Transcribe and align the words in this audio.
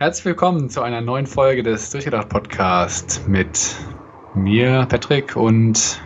Herzlich 0.00 0.26
willkommen 0.26 0.70
zu 0.70 0.80
einer 0.80 1.00
neuen 1.00 1.26
Folge 1.26 1.64
des 1.64 1.90
Durchgedacht 1.90 2.28
Podcast 2.28 3.26
mit 3.26 3.74
mir, 4.32 4.86
Patrick 4.88 5.34
und 5.34 6.00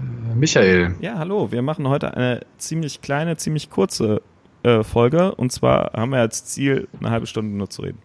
äh, 0.00 0.34
Michael. 0.34 0.96
Ja, 0.98 1.16
hallo. 1.18 1.52
Wir 1.52 1.62
machen 1.62 1.86
heute 1.86 2.16
eine 2.16 2.40
ziemlich 2.58 3.02
kleine, 3.02 3.36
ziemlich 3.36 3.70
kurze 3.70 4.20
äh, 4.64 4.82
Folge 4.82 5.32
und 5.36 5.52
zwar 5.52 5.92
haben 5.92 6.10
wir 6.10 6.18
als 6.18 6.44
Ziel, 6.46 6.88
eine 6.98 7.10
halbe 7.10 7.28
Stunde 7.28 7.56
nur 7.56 7.70
zu 7.70 7.82
reden. 7.82 7.98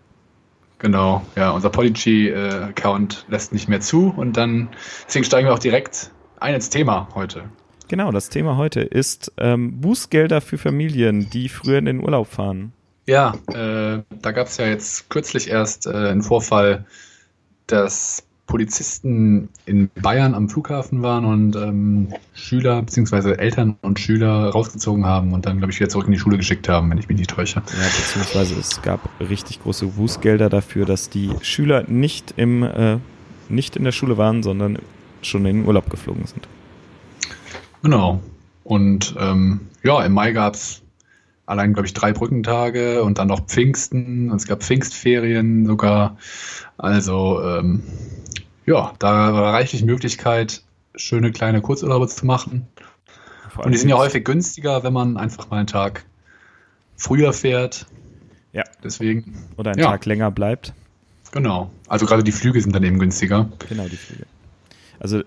Genau, 0.77 1.23
ja, 1.35 1.49
unser 1.49 1.71
Podigy-Account 1.71 3.25
lässt 3.27 3.51
nicht 3.51 3.67
mehr 3.67 3.81
zu 3.81 4.13
und 4.15 4.37
dann, 4.37 4.69
deswegen 5.07 5.25
steigen 5.25 5.47
wir 5.47 5.55
auch 5.55 5.59
direkt 5.59 6.11
ein 6.39 6.53
ins 6.53 6.69
Thema 6.69 7.07
heute. 7.15 7.45
Genau, 7.87 8.11
das 8.11 8.29
Thema 8.29 8.57
heute 8.57 8.81
ist 8.81 9.33
ähm, 9.39 9.81
Bußgelder 9.81 10.39
für 10.39 10.59
Familien, 10.59 11.31
die 11.31 11.49
früher 11.49 11.79
in 11.79 11.85
den 11.85 12.03
Urlaub 12.03 12.27
fahren. 12.27 12.73
Ja, 13.05 13.33
äh, 13.47 14.03
da 14.21 14.31
gab 14.31 14.47
es 14.47 14.57
ja 14.57 14.67
jetzt 14.67 15.09
kürzlich 15.09 15.49
erst 15.49 15.87
äh, 15.87 15.91
einen 15.91 16.21
Vorfall, 16.21 16.85
dass 17.67 18.23
Polizisten 18.51 19.47
in 19.65 19.89
Bayern 20.01 20.35
am 20.35 20.49
Flughafen 20.49 21.01
waren 21.01 21.23
und 21.23 21.55
ähm, 21.55 22.13
Schüler 22.33 22.81
bzw. 22.81 23.35
Eltern 23.35 23.77
und 23.81 23.97
Schüler 23.97 24.49
rausgezogen 24.49 25.05
haben 25.05 25.33
und 25.33 25.45
dann, 25.45 25.59
glaube 25.59 25.71
ich, 25.71 25.79
wieder 25.79 25.89
zurück 25.89 26.07
in 26.07 26.11
die 26.11 26.19
Schule 26.19 26.35
geschickt 26.35 26.67
haben, 26.67 26.89
wenn 26.91 26.97
ich 26.97 27.07
mich 27.07 27.17
nicht 27.17 27.29
täusche. 27.29 27.59
Ja, 27.65 27.87
beziehungsweise 27.97 28.59
es 28.59 28.81
gab 28.81 29.09
richtig 29.21 29.63
große 29.63 29.85
Bußgelder 29.85 30.49
dafür, 30.49 30.85
dass 30.85 31.09
die 31.09 31.31
Schüler 31.41 31.85
nicht, 31.87 32.33
im, 32.35 32.63
äh, 32.63 32.97
nicht 33.47 33.77
in 33.77 33.85
der 33.85 33.93
Schule 33.93 34.17
waren, 34.17 34.43
sondern 34.43 34.79
schon 35.21 35.45
in 35.45 35.59
den 35.59 35.65
Urlaub 35.65 35.89
geflogen 35.89 36.25
sind. 36.27 36.45
Genau. 37.83 38.21
Und 38.65 39.15
ähm, 39.17 39.61
ja, 39.81 40.03
im 40.03 40.11
Mai 40.11 40.33
gab 40.33 40.55
es 40.55 40.80
allein, 41.51 41.73
glaube 41.73 41.85
ich, 41.85 41.93
drei 41.93 42.13
Brückentage 42.13 43.03
und 43.03 43.17
dann 43.17 43.27
noch 43.27 43.45
Pfingsten 43.45 44.31
und 44.31 44.37
es 44.37 44.47
gab 44.47 44.63
Pfingstferien 44.63 45.65
sogar. 45.65 46.17
Also 46.77 47.41
ähm, 47.43 47.83
ja, 48.65 48.93
da 48.99 49.33
war 49.33 49.53
reichlich 49.53 49.83
Möglichkeit, 49.83 50.63
schöne 50.95 51.31
kleine 51.31 51.61
Kurzurlaube 51.61 52.07
zu 52.07 52.25
machen. 52.25 52.67
Und 53.57 53.71
die 53.71 53.77
sind 53.77 53.89
ja 53.89 53.97
häufig 53.97 54.23
günstiger, 54.23 54.83
wenn 54.83 54.93
man 54.93 55.17
einfach 55.17 55.49
mal 55.49 55.57
einen 55.57 55.67
Tag 55.67 56.05
früher 56.95 57.33
fährt. 57.33 57.85
Ja. 58.53 58.63
Deswegen. 58.83 59.37
Oder 59.57 59.71
einen 59.71 59.81
ja. 59.81 59.87
Tag 59.87 60.05
länger 60.05 60.31
bleibt. 60.31 60.73
Genau. 61.31 61.71
Also 61.87 62.05
gerade 62.05 62.23
die 62.23 62.31
Flüge 62.31 62.61
sind 62.61 62.73
dann 62.73 62.83
eben 62.83 62.97
günstiger. 62.99 63.49
Genau, 63.69 63.87
die 63.87 63.97
Flüge. 63.97 64.25
Also, 64.99 65.23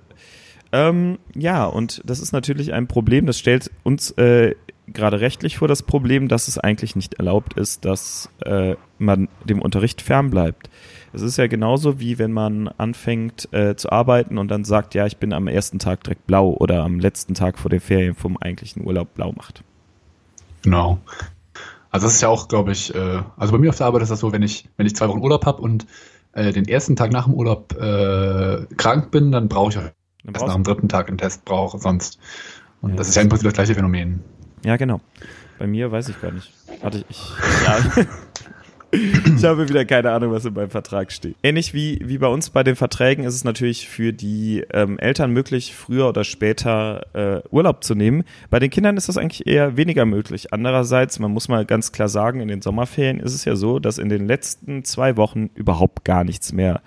ähm, 0.73 1.19
ja, 1.35 1.67
und 1.67 2.03
das 2.05 2.21
ist 2.21 2.33
natürlich 2.33 2.73
ein 2.73 2.87
Problem, 2.87 3.27
das 3.27 3.39
stellt 3.39 3.71
uns 3.83 4.11
äh, 4.13 4.55
gerade 4.87 5.21
rechtlich 5.21 5.59
vor 5.59 5.69
das 5.69 5.83
Problem, 5.83 6.29
dass 6.29 6.49
es 6.49 6.59
eigentlich 6.59 6.97
nicht 6.97 7.15
erlaubt 7.15 7.55
ist, 7.55 7.85
dass 7.85 8.29
äh, 8.45 8.77
man 8.99 9.29
dem 9.45 9.63
Unterricht 9.63 10.03
fernbleibt. 10.03 10.69
Es 11.13 11.23
ist 11.23 11.37
ja 11.39 11.47
genauso 11.47 12.01
wie 12.01 12.19
wenn 12.19 12.33
man 12.33 12.69
anfängt 12.69 13.49
äh, 13.53 13.77
zu 13.77 13.91
arbeiten 13.91 14.37
und 14.37 14.49
dann 14.49 14.65
sagt, 14.65 14.95
ja, 14.95 15.07
ich 15.07 15.17
bin 15.17 15.33
am 15.33 15.47
ersten 15.47 15.79
Tag 15.79 16.03
direkt 16.03 16.27
blau 16.27 16.51
oder 16.51 16.83
am 16.83 16.99
letzten 16.99 17.35
Tag 17.35 17.59
vor 17.59 17.71
den 17.71 17.81
Ferien 17.81 18.15
vom 18.15 18.37
eigentlichen 18.37 18.85
Urlaub 18.85 19.15
blau 19.15 19.33
macht. 19.33 19.63
Genau. 20.63 20.99
Also 21.91 22.07
das 22.07 22.17
ist 22.17 22.21
ja 22.23 22.29
auch, 22.29 22.49
glaube 22.49 22.73
ich, 22.73 22.95
äh, 22.95 23.23
also 23.37 23.53
bei 23.53 23.59
mir 23.59 23.71
auf 23.71 23.77
der 23.77 23.87
Arbeit 23.87 24.03
ist 24.03 24.11
das 24.11 24.21
so, 24.21 24.33
wenn 24.33 24.43
ich, 24.43 24.69
wenn 24.77 24.87
ich 24.87 24.97
zwei 24.97 25.09
Wochen 25.09 25.21
Urlaub 25.21 25.47
habe 25.47 25.63
und 25.63 25.87
äh, 26.33 26.53
den 26.53 26.67
ersten 26.67 26.97
Tag 26.97 27.13
nach 27.13 27.27
dem 27.27 27.35
Urlaub 27.35 27.73
äh, 27.81 28.67
krank 28.77 29.13
bin, 29.13 29.31
dann 29.31 29.49
brauche 29.49 29.71
ich 29.71 29.77
erst 29.77 30.47
nach 30.47 30.55
dem 30.55 30.65
dritten 30.65 30.89
Tag 30.89 31.09
einen 31.09 31.19
Test 31.19 31.45
brauche 31.45 31.79
sonst. 31.79 32.19
Und 32.81 32.91
ja, 32.91 32.97
das 32.97 33.09
ist 33.09 33.15
ja 33.15 33.23
im 33.23 33.29
Prinzip 33.29 33.47
das 33.47 33.55
gleiche 33.55 33.75
Phänomen. 33.75 34.21
Ja, 34.65 34.77
genau. 34.77 35.01
Bei 35.59 35.67
mir 35.67 35.93
weiß 35.93 36.09
ich 36.09 36.21
gar 36.21 36.33
nicht. 36.33 36.51
Warte, 36.81 37.05
ich. 37.09 37.21
Ja. 37.67 38.07
ich 39.37 39.45
habe 39.45 39.69
wieder 39.69 39.85
keine 39.85 40.11
Ahnung, 40.11 40.33
was 40.33 40.45
in 40.45 40.55
meinem 40.55 40.71
Vertrag 40.71 41.13
steht. 41.13 41.37
Ähnlich 41.43 41.75
wie, 41.75 42.01
wie 42.03 42.19
bei 42.19 42.27
uns 42.27 42.51
bei 42.51 42.63
den 42.63 42.75
Verträgen 42.75 43.25
ist 43.25 43.35
es 43.35 43.45
natürlich 43.45 43.89
für 43.89 44.13
die 44.13 44.65
ähm, 44.73 44.99
Eltern 44.99 45.31
möglich, 45.33 45.75
früher 45.75 46.09
oder 46.09 46.25
später 46.25 47.07
äh, 47.13 47.49
Urlaub 47.51 47.85
zu 47.85 47.95
nehmen. 47.95 48.25
Bei 48.51 48.59
den 48.59 48.71
Kindern 48.71 48.97
ist 48.97 49.09
das 49.09 49.19
eigentlich 49.19 49.47
eher 49.47 49.77
weniger 49.77 50.07
möglich. 50.07 50.53
Andererseits, 50.53 51.19
man 51.19 51.31
muss 51.31 51.49
mal 51.49 51.67
ganz 51.67 51.93
klar 51.93 52.09
sagen, 52.09 52.41
in 52.41 52.49
den 52.49 52.63
Sommerferien 52.63 53.21
ist 53.21 53.35
es 53.35 53.45
ja 53.45 53.57
so, 53.57 53.79
dass 53.79 53.99
in 53.99 54.09
den 54.09 54.27
letzten 54.27 54.85
zwei 54.85 55.17
Wochen 55.17 55.51
überhaupt 55.55 56.05
gar 56.05 56.25
nichts 56.25 56.53
mehr 56.53 56.81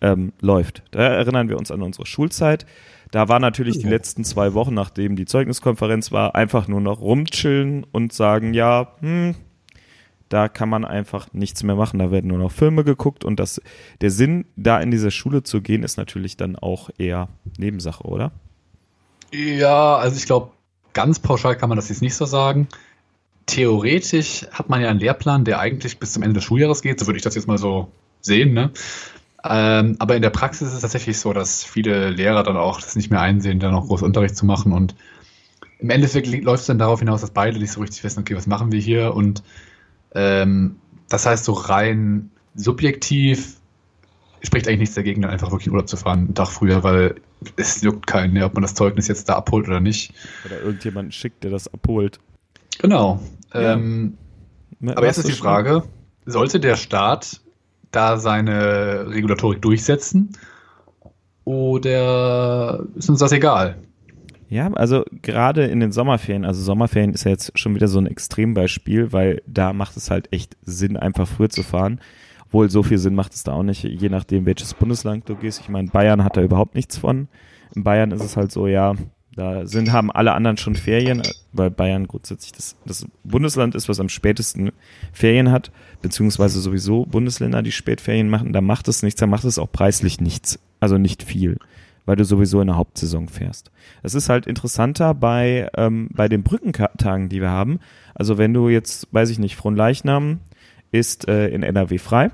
ähm, 0.00 0.32
läuft. 0.40 0.82
Da 0.92 1.00
erinnern 1.00 1.48
wir 1.48 1.58
uns 1.58 1.70
an 1.70 1.82
unsere 1.82 2.06
Schulzeit. 2.06 2.66
Da 3.10 3.28
war 3.28 3.38
natürlich 3.38 3.78
die 3.78 3.88
letzten 3.88 4.24
zwei 4.24 4.54
Wochen, 4.54 4.74
nachdem 4.74 5.16
die 5.16 5.26
Zeugniskonferenz 5.26 6.12
war, 6.12 6.34
einfach 6.34 6.68
nur 6.68 6.80
noch 6.80 7.00
rumchillen 7.00 7.84
und 7.84 8.12
sagen, 8.12 8.52
ja, 8.52 8.92
hm, 9.00 9.34
da 10.28 10.48
kann 10.48 10.68
man 10.68 10.84
einfach 10.84 11.32
nichts 11.32 11.62
mehr 11.62 11.76
machen. 11.76 11.98
Da 11.98 12.10
werden 12.10 12.28
nur 12.28 12.38
noch 12.38 12.50
Filme 12.50 12.84
geguckt 12.84 13.24
und 13.24 13.38
das, 13.38 13.60
der 14.00 14.10
Sinn, 14.10 14.46
da 14.56 14.80
in 14.80 14.90
diese 14.90 15.10
Schule 15.10 15.42
zu 15.42 15.62
gehen, 15.62 15.82
ist 15.82 15.96
natürlich 15.96 16.36
dann 16.36 16.56
auch 16.56 16.90
eher 16.98 17.28
Nebensache, 17.58 18.04
oder? 18.04 18.32
Ja, 19.32 19.96
also 19.96 20.16
ich 20.16 20.26
glaube, 20.26 20.50
ganz 20.92 21.18
pauschal 21.18 21.56
kann 21.56 21.68
man 21.68 21.76
das 21.76 21.88
jetzt 21.88 22.02
nicht 22.02 22.14
so 22.14 22.24
sagen. 22.24 22.68
Theoretisch 23.46 24.46
hat 24.50 24.68
man 24.68 24.80
ja 24.80 24.88
einen 24.88 24.98
Lehrplan, 24.98 25.44
der 25.44 25.60
eigentlich 25.60 25.98
bis 25.98 26.12
zum 26.12 26.24
Ende 26.24 26.34
des 26.34 26.44
Schuljahres 26.44 26.82
geht, 26.82 26.98
so 26.98 27.06
würde 27.06 27.18
ich 27.18 27.22
das 27.22 27.36
jetzt 27.36 27.46
mal 27.46 27.58
so 27.58 27.92
sehen, 28.20 28.52
ne? 28.54 28.72
Ähm, 29.50 29.96
aber 29.98 30.16
in 30.16 30.22
der 30.22 30.30
Praxis 30.30 30.68
ist 30.68 30.74
es 30.74 30.80
tatsächlich 30.80 31.18
so, 31.18 31.32
dass 31.32 31.64
viele 31.64 32.10
Lehrer 32.10 32.42
dann 32.42 32.56
auch 32.56 32.80
das 32.80 32.96
nicht 32.96 33.10
mehr 33.10 33.20
einsehen, 33.20 33.60
dann 33.60 33.74
auch 33.74 33.86
groß 33.86 34.02
Unterricht 34.02 34.36
zu 34.36 34.46
machen. 34.46 34.72
Und 34.72 34.94
im 35.78 35.90
Endeffekt 35.90 36.26
läuft 36.26 36.62
es 36.62 36.66
dann 36.66 36.78
darauf 36.78 37.00
hinaus, 37.00 37.20
dass 37.20 37.30
beide 37.30 37.58
nicht 37.58 37.72
so 37.72 37.80
richtig 37.80 38.02
wissen, 38.04 38.20
okay, 38.20 38.36
was 38.36 38.46
machen 38.46 38.72
wir 38.72 38.80
hier? 38.80 39.14
Und 39.14 39.42
ähm, 40.14 40.76
das 41.08 41.26
heißt, 41.26 41.44
so 41.44 41.52
rein 41.52 42.30
subjektiv 42.54 43.56
spricht 44.42 44.68
eigentlich 44.68 44.80
nichts 44.80 44.94
dagegen, 44.94 45.22
dann 45.22 45.30
einfach 45.30 45.50
wirklich 45.50 45.66
in 45.66 45.72
Urlaub 45.72 45.88
zu 45.88 45.96
fahren, 45.96 46.20
einen 46.20 46.34
Tag 46.34 46.48
früher, 46.48 46.82
weil 46.82 47.16
es 47.56 47.82
juckt 47.82 48.06
keinen, 48.06 48.34
ne, 48.34 48.44
ob 48.44 48.54
man 48.54 48.62
das 48.62 48.74
Zeugnis 48.74 49.08
jetzt 49.08 49.28
da 49.28 49.34
abholt 49.34 49.66
oder 49.68 49.80
nicht. 49.80 50.14
Oder 50.44 50.60
irgendjemand 50.60 51.14
schickt, 51.14 51.44
der 51.44 51.50
das 51.50 51.72
abholt. 51.72 52.20
Genau. 52.78 53.20
Ja. 53.52 53.74
Ähm, 53.74 54.16
aber 54.84 55.06
jetzt 55.06 55.18
ist 55.18 55.28
die 55.28 55.32
Frage, 55.32 55.84
sollte 56.24 56.60
der 56.60 56.76
Staat 56.76 57.40
da 57.96 58.18
seine 58.18 59.06
Regulatorik 59.08 59.62
durchsetzen 59.62 60.30
oder 61.44 62.84
ist 62.94 63.08
uns 63.08 63.20
das 63.20 63.32
egal? 63.32 63.76
Ja, 64.48 64.72
also 64.74 65.04
gerade 65.22 65.64
in 65.64 65.80
den 65.80 65.90
Sommerferien, 65.90 66.44
also 66.44 66.62
Sommerferien 66.62 67.12
ist 67.12 67.24
ja 67.24 67.32
jetzt 67.32 67.58
schon 67.58 67.74
wieder 67.74 67.88
so 67.88 67.98
ein 67.98 68.06
Extrembeispiel, 68.06 69.12
weil 69.12 69.42
da 69.46 69.72
macht 69.72 69.96
es 69.96 70.10
halt 70.10 70.32
echt 70.32 70.56
Sinn, 70.62 70.96
einfach 70.96 71.26
früher 71.26 71.48
zu 71.48 71.62
fahren. 71.62 72.00
Wohl 72.50 72.70
so 72.70 72.84
viel 72.84 72.98
Sinn 72.98 73.16
macht 73.16 73.32
es 73.32 73.42
da 73.42 73.52
auch 73.52 73.64
nicht, 73.64 73.82
je 73.82 74.08
nachdem, 74.08 74.46
welches 74.46 74.74
Bundesland 74.74 75.28
du 75.28 75.34
gehst. 75.34 75.60
Ich 75.60 75.68
meine, 75.68 75.88
Bayern 75.88 76.22
hat 76.22 76.36
da 76.36 76.42
überhaupt 76.42 76.76
nichts 76.76 76.96
von. 76.96 77.26
In 77.74 77.82
Bayern 77.82 78.12
ist 78.12 78.22
es 78.22 78.36
halt 78.36 78.52
so, 78.52 78.68
ja, 78.68 78.94
da 79.36 79.66
sind, 79.66 79.92
haben 79.92 80.10
alle 80.10 80.32
anderen 80.32 80.56
schon 80.56 80.74
Ferien, 80.74 81.22
weil 81.52 81.70
Bayern 81.70 82.08
grundsätzlich 82.08 82.52
das, 82.52 82.76
das 82.84 83.06
Bundesland 83.22 83.74
ist, 83.74 83.88
was 83.88 84.00
am 84.00 84.08
spätesten 84.08 84.72
Ferien 85.12 85.52
hat, 85.52 85.70
beziehungsweise 86.02 86.60
sowieso 86.60 87.06
Bundesländer, 87.06 87.62
die 87.62 87.72
Spätferien 87.72 88.28
machen, 88.28 88.52
da 88.52 88.60
macht 88.60 88.88
es 88.88 89.02
nichts, 89.02 89.20
da 89.20 89.26
macht 89.26 89.44
es 89.44 89.58
auch 89.58 89.70
preislich 89.70 90.20
nichts, 90.20 90.58
also 90.80 90.98
nicht 90.98 91.22
viel 91.22 91.58
weil 92.06 92.16
du 92.16 92.24
sowieso 92.24 92.60
in 92.60 92.68
der 92.68 92.76
Hauptsaison 92.76 93.28
fährst. 93.28 93.70
Es 94.02 94.14
ist 94.14 94.28
halt 94.28 94.46
interessanter 94.46 95.12
bei, 95.12 95.68
ähm, 95.76 96.08
bei 96.12 96.28
den 96.28 96.42
Brückentagen, 96.42 97.28
die 97.28 97.40
wir 97.40 97.50
haben. 97.50 97.80
Also 98.14 98.38
wenn 98.38 98.54
du 98.54 98.68
jetzt, 98.68 99.08
weiß 99.10 99.28
ich 99.30 99.38
nicht, 99.38 99.56
Fronleichnam 99.56 100.38
ist 100.92 101.28
äh, 101.28 101.48
in 101.48 101.62
NRW 101.62 101.98
frei. 101.98 102.30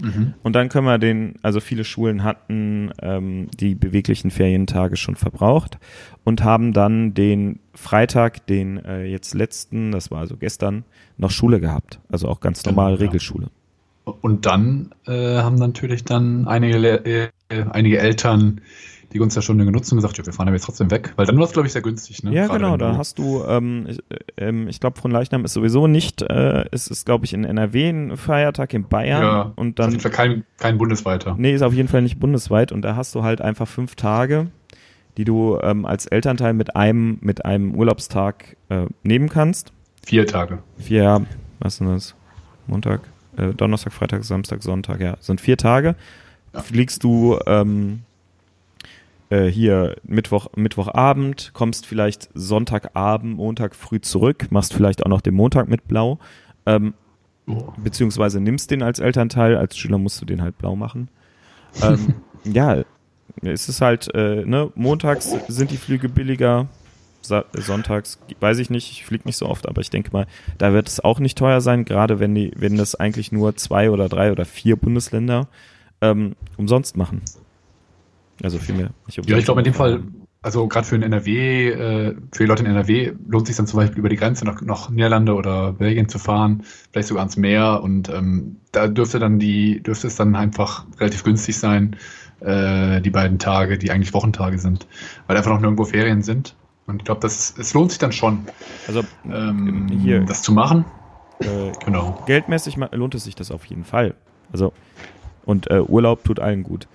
Mhm. 0.00 0.34
Und 0.42 0.54
dann 0.54 0.68
können 0.68 0.86
wir 0.86 0.98
den, 0.98 1.36
also 1.42 1.60
viele 1.60 1.84
Schulen 1.84 2.22
hatten 2.22 2.90
ähm, 3.00 3.48
die 3.58 3.74
beweglichen 3.74 4.30
Ferientage 4.30 4.96
schon 4.96 5.16
verbraucht 5.16 5.78
und 6.24 6.44
haben 6.44 6.72
dann 6.72 7.14
den 7.14 7.60
Freitag, 7.74 8.46
den 8.46 8.84
äh, 8.84 9.04
jetzt 9.04 9.34
letzten, 9.34 9.92
das 9.92 10.10
war 10.10 10.20
also 10.20 10.36
gestern, 10.36 10.84
noch 11.16 11.30
Schule 11.30 11.60
gehabt. 11.60 12.00
Also 12.10 12.28
auch 12.28 12.40
ganz 12.40 12.64
normal 12.64 12.96
genau, 12.96 13.06
Regelschule. 13.06 13.48
Und 14.04 14.46
dann 14.46 14.94
äh, 15.06 15.38
haben 15.38 15.56
natürlich 15.56 16.04
dann 16.04 16.46
einige 16.46 17.04
äh, 17.04 17.28
einige 17.48 17.98
Eltern 17.98 18.60
die 19.12 19.18
Gunsterstunde 19.18 19.64
genutzt 19.64 19.92
und 19.92 19.98
gesagt, 19.98 20.18
ja, 20.18 20.26
wir 20.26 20.32
fahren 20.32 20.48
aber 20.48 20.56
jetzt 20.56 20.64
trotzdem 20.64 20.90
weg, 20.90 21.12
weil 21.16 21.26
dann 21.26 21.36
war 21.36 21.44
es, 21.44 21.52
glaube 21.52 21.66
ich, 21.66 21.72
sehr 21.72 21.82
günstig. 21.82 22.22
Ne? 22.22 22.32
Ja, 22.32 22.46
Gerade 22.46 22.58
genau, 22.58 22.76
da 22.76 22.96
hast 22.96 23.18
du, 23.18 23.44
ähm, 23.44 23.86
ich, 23.88 23.98
ähm, 24.36 24.68
ich 24.68 24.80
glaube, 24.80 25.00
von 25.00 25.10
Leichnam 25.10 25.44
ist 25.44 25.52
sowieso 25.52 25.86
nicht, 25.86 26.22
äh, 26.22 26.64
es 26.72 26.88
ist, 26.88 27.06
glaube 27.06 27.24
ich, 27.24 27.32
in 27.32 27.44
NRW 27.44 27.88
ein 27.88 28.16
Feiertag, 28.16 28.74
in 28.74 28.88
Bayern 28.88 29.22
ja, 29.22 29.52
und 29.56 29.78
dann. 29.78 29.88
Ist 29.90 29.96
auf 29.96 30.02
jeden 30.04 30.14
Fall 30.14 30.26
kein, 30.26 30.44
kein 30.58 30.78
bundesweiter. 30.78 31.36
Nee, 31.38 31.54
ist 31.54 31.62
auf 31.62 31.74
jeden 31.74 31.88
Fall 31.88 32.02
nicht 32.02 32.18
bundesweit 32.18 32.72
und 32.72 32.82
da 32.82 32.96
hast 32.96 33.14
du 33.14 33.22
halt 33.22 33.40
einfach 33.40 33.68
fünf 33.68 33.94
Tage, 33.94 34.48
die 35.16 35.24
du 35.24 35.58
ähm, 35.62 35.86
als 35.86 36.06
Elternteil 36.06 36.52
mit 36.52 36.76
einem, 36.76 37.18
mit 37.20 37.44
einem 37.44 37.74
Urlaubstag 37.74 38.56
äh, 38.68 38.86
nehmen 39.02 39.28
kannst. 39.28 39.72
Vier 40.04 40.26
Tage. 40.26 40.58
Vier, 40.78 41.02
ja, 41.02 41.20
was 41.60 41.74
ist 41.74 41.80
denn 41.80 41.88
das? 41.88 42.14
Montag, 42.66 43.02
äh, 43.36 43.54
Donnerstag, 43.54 43.92
Freitag, 43.92 44.24
Samstag, 44.24 44.62
Sonntag, 44.62 45.00
ja, 45.00 45.16
sind 45.20 45.40
vier 45.40 45.56
Tage 45.56 45.94
ja. 46.56 46.62
fliegst 46.62 47.04
du 47.04 47.38
ähm, 47.46 48.02
äh, 49.30 49.46
hier 49.46 49.96
Mittwoch, 50.04 50.48
Mittwochabend, 50.56 51.50
kommst 51.52 51.86
vielleicht 51.86 52.28
Sonntagabend, 52.34 53.36
Montag 53.36 53.74
früh 53.74 54.00
zurück, 54.00 54.48
machst 54.50 54.74
vielleicht 54.74 55.04
auch 55.04 55.10
noch 55.10 55.20
den 55.20 55.34
Montag 55.34 55.68
mit 55.68 55.88
Blau. 55.88 56.18
Ähm. 56.64 56.94
Beziehungsweise 57.76 58.40
nimmst 58.40 58.72
den 58.72 58.82
als 58.82 58.98
Elternteil, 58.98 59.56
als 59.56 59.78
Schüler 59.78 59.98
musst 59.98 60.20
du 60.20 60.26
den 60.26 60.42
halt 60.42 60.58
blau 60.58 60.74
machen. 60.74 61.08
ähm, 61.80 62.14
ja, 62.44 62.82
es 63.42 63.68
ist 63.68 63.80
halt, 63.80 64.12
äh, 64.14 64.44
ne, 64.44 64.72
montags 64.74 65.32
sind 65.46 65.70
die 65.70 65.76
Flüge 65.76 66.08
billiger, 66.08 66.66
sonntags 67.20 68.18
weiß 68.40 68.58
ich 68.58 68.70
nicht, 68.70 68.90
ich 68.90 69.04
fliege 69.04 69.24
nicht 69.26 69.36
so 69.36 69.46
oft, 69.46 69.68
aber 69.68 69.80
ich 69.80 69.90
denke 69.90 70.10
mal, 70.12 70.26
da 70.58 70.72
wird 70.72 70.88
es 70.88 71.00
auch 71.00 71.18
nicht 71.18 71.36
teuer 71.36 71.60
sein, 71.60 71.84
gerade 71.84 72.20
wenn 72.20 72.34
die, 72.34 72.52
wenn 72.56 72.76
das 72.76 72.94
eigentlich 72.94 73.32
nur 73.32 73.56
zwei 73.56 73.90
oder 73.90 74.08
drei 74.08 74.32
oder 74.32 74.44
vier 74.44 74.76
Bundesländer 74.76 75.48
ähm, 76.00 76.36
umsonst 76.56 76.96
machen. 76.96 77.22
Also 78.42 78.58
vielmehr 78.58 78.90
nicht 79.06 79.18
umsonst. 79.18 79.30
Ja, 79.30 79.38
ich 79.38 79.44
glaube 79.44 79.60
in 79.60 79.64
dem 79.64 79.74
Fall, 79.74 80.02
also 80.42 80.68
gerade 80.68 80.86
für 80.86 80.98
den 80.98 81.02
NRW, 81.02 81.70
äh, 81.70 82.14
für 82.32 82.44
die 82.44 82.48
Leute 82.48 82.62
in 82.62 82.70
NRW 82.70 83.12
lohnt 83.28 83.46
sich 83.46 83.56
dann 83.56 83.66
zum 83.66 83.78
Beispiel 83.78 83.98
über 83.98 84.08
die 84.08 84.16
Grenze 84.16 84.44
nach, 84.44 84.60
nach 84.60 84.90
Niederlande 84.90 85.34
oder 85.34 85.72
Belgien 85.72 86.08
zu 86.08 86.18
fahren, 86.18 86.62
vielleicht 86.92 87.08
sogar 87.08 87.22
ans 87.22 87.36
Meer 87.36 87.82
und 87.82 88.08
ähm, 88.08 88.56
da 88.72 88.88
dürfte 88.88 89.18
dann 89.18 89.38
die, 89.38 89.82
dürfte 89.82 90.06
es 90.06 90.16
dann 90.16 90.36
einfach 90.36 90.86
relativ 91.00 91.24
günstig 91.24 91.58
sein, 91.58 91.96
äh, 92.40 93.00
die 93.00 93.10
beiden 93.10 93.38
Tage, 93.38 93.78
die 93.78 93.90
eigentlich 93.90 94.12
Wochentage 94.12 94.58
sind, 94.58 94.86
weil 95.26 95.36
einfach 95.36 95.50
noch 95.50 95.60
nirgendwo 95.60 95.84
Ferien 95.84 96.22
sind. 96.22 96.54
Und 96.86 96.98
ich 96.98 97.04
glaube, 97.04 97.20
das 97.20 97.54
es 97.58 97.74
lohnt 97.74 97.90
sich 97.90 97.98
dann 97.98 98.12
schon, 98.12 98.46
also 98.86 99.02
ähm, 99.24 99.88
hier, 100.00 100.20
das 100.20 100.42
zu 100.42 100.52
machen. 100.52 100.84
Äh, 101.40 101.72
genau. 101.84 102.22
Geldmäßig 102.26 102.76
lohnt 102.92 103.14
es 103.14 103.24
sich 103.24 103.34
das 103.34 103.50
auf 103.50 103.64
jeden 103.64 103.84
Fall. 103.84 104.14
Also 104.52 104.72
und 105.44 105.70
äh, 105.70 105.80
Urlaub 105.80 106.24
tut 106.24 106.40
allen 106.40 106.62
gut. 106.62 106.86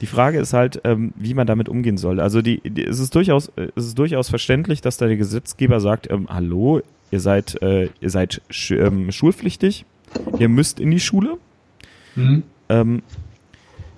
Die 0.00 0.06
Frage 0.06 0.38
ist 0.38 0.52
halt, 0.52 0.80
ähm, 0.84 1.12
wie 1.16 1.34
man 1.34 1.46
damit 1.46 1.68
umgehen 1.68 1.96
soll. 1.96 2.20
Also 2.20 2.42
die, 2.42 2.60
die, 2.60 2.84
es, 2.84 2.98
ist 2.98 3.14
durchaus, 3.14 3.48
äh, 3.56 3.68
es 3.76 3.86
ist 3.86 3.98
durchaus 3.98 4.28
verständlich, 4.28 4.80
dass 4.80 4.96
da 4.98 5.06
der 5.06 5.16
Gesetzgeber 5.16 5.80
sagt, 5.80 6.10
ähm, 6.10 6.26
hallo, 6.28 6.82
ihr 7.10 7.20
seid, 7.20 7.60
äh, 7.62 7.88
ihr 8.00 8.10
seid 8.10 8.42
sch 8.50 8.72
ähm, 8.72 9.10
schulpflichtig, 9.10 9.84
ihr 10.38 10.48
müsst 10.48 10.80
in 10.80 10.90
die 10.90 11.00
Schule. 11.00 11.38
Mhm. 12.14 12.42
Ähm, 12.68 13.02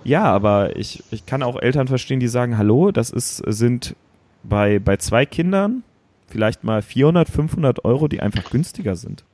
ja, 0.04 0.24
aber 0.24 0.76
ich, 0.76 1.02
ich 1.10 1.26
kann 1.26 1.42
auch 1.42 1.60
Eltern 1.60 1.88
verstehen, 1.88 2.20
die 2.20 2.28
sagen, 2.28 2.56
hallo, 2.56 2.92
das 2.92 3.10
ist, 3.10 3.42
sind 3.46 3.96
bei, 4.42 4.78
bei 4.78 4.96
zwei 4.96 5.26
Kindern 5.26 5.82
vielleicht 6.28 6.62
mal 6.64 6.82
400, 6.82 7.28
500 7.28 7.84
Euro, 7.84 8.08
die 8.08 8.20
einfach 8.20 8.50
günstiger 8.50 8.96
sind. 8.96 9.24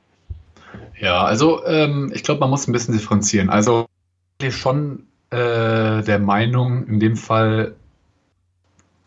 Ja, 0.99 1.23
also 1.23 1.65
ähm, 1.65 2.11
ich 2.13 2.23
glaube, 2.23 2.39
man 2.39 2.49
muss 2.49 2.67
ein 2.67 2.71
bisschen 2.71 2.93
differenzieren. 2.93 3.49
Also 3.49 3.85
schon 4.49 5.03
äh, 5.29 6.03
der 6.03 6.19
Meinung, 6.19 6.87
in 6.87 6.99
dem 6.99 7.15
Fall, 7.17 7.75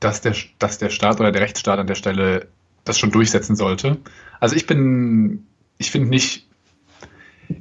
dass 0.00 0.20
der, 0.20 0.35
dass 0.59 0.79
der 0.79 0.91
Staat 0.91 1.20
oder 1.20 1.32
der 1.32 1.43
Rechtsstaat 1.43 1.79
an 1.79 1.87
der 1.87 1.94
Stelle 1.94 2.49
das 2.85 2.99
schon 2.99 3.11
durchsetzen 3.11 3.56
sollte. 3.56 3.99
Also 4.41 4.56
ich 4.56 4.67
bin, 4.67 5.47
ich 5.79 5.91
finde 5.91 6.09
nicht, 6.09 6.47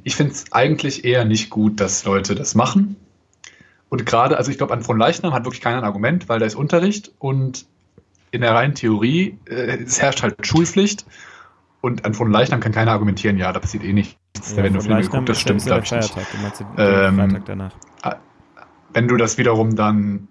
ich 0.04 0.16
finde 0.16 0.32
es 0.32 0.52
eigentlich 0.52 1.04
eher 1.04 1.24
nicht 1.24 1.50
gut, 1.50 1.80
dass 1.80 2.04
Leute 2.04 2.34
das 2.34 2.54
machen. 2.54 2.96
Und 3.88 4.04
gerade, 4.04 4.36
also 4.36 4.50
ich 4.50 4.58
glaube, 4.58 4.74
an 4.74 4.82
von 4.82 4.98
Leichnam 4.98 5.32
hat 5.32 5.44
wirklich 5.44 5.62
keiner 5.62 5.78
ein 5.78 5.84
Argument, 5.84 6.28
weil 6.28 6.38
da 6.38 6.46
ist 6.46 6.54
Unterricht 6.54 7.12
und 7.18 7.66
in 8.30 8.42
der 8.42 8.54
reinen 8.54 8.74
Theorie, 8.74 9.38
äh, 9.46 9.82
es 9.82 10.00
herrscht 10.00 10.22
halt 10.22 10.46
Schulpflicht 10.46 11.06
und 11.80 12.04
an 12.04 12.12
von 12.12 12.30
Leichnam 12.30 12.60
kann 12.60 12.72
keiner 12.72 12.92
argumentieren, 12.92 13.38
ja, 13.38 13.52
da 13.52 13.60
passiert 13.60 13.84
eh 13.84 13.92
nichts. 13.92 14.16
Ja, 14.50 14.58
werden 14.58 14.74
nur 14.74 14.82
Filme 14.82 15.00
geguckt, 15.00 15.28
das 15.28 15.40
stimmt, 15.40 15.64
glaube 15.64 15.84
ich 15.84 15.92
nicht. 15.92 16.14
Ähm, 16.76 17.42
danach. 17.46 17.72
Wenn 18.92 19.08
du 19.08 19.16
das 19.16 19.38
wiederum 19.38 19.76
dann 19.76 20.28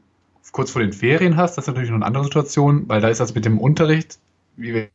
kurz 0.51 0.71
vor 0.71 0.81
den 0.81 0.93
Ferien 0.93 1.37
hast, 1.37 1.57
das 1.57 1.65
ist 1.65 1.67
natürlich 1.67 1.89
noch 1.89 1.97
eine 1.97 2.05
andere 2.05 2.23
Situation, 2.23 2.87
weil 2.87 3.01
da 3.01 3.09
ist 3.09 3.19
das 3.19 3.35
mit 3.35 3.45
dem 3.45 3.59
Unterricht, 3.59 4.19
wie 4.55 4.73
wir 4.73 4.89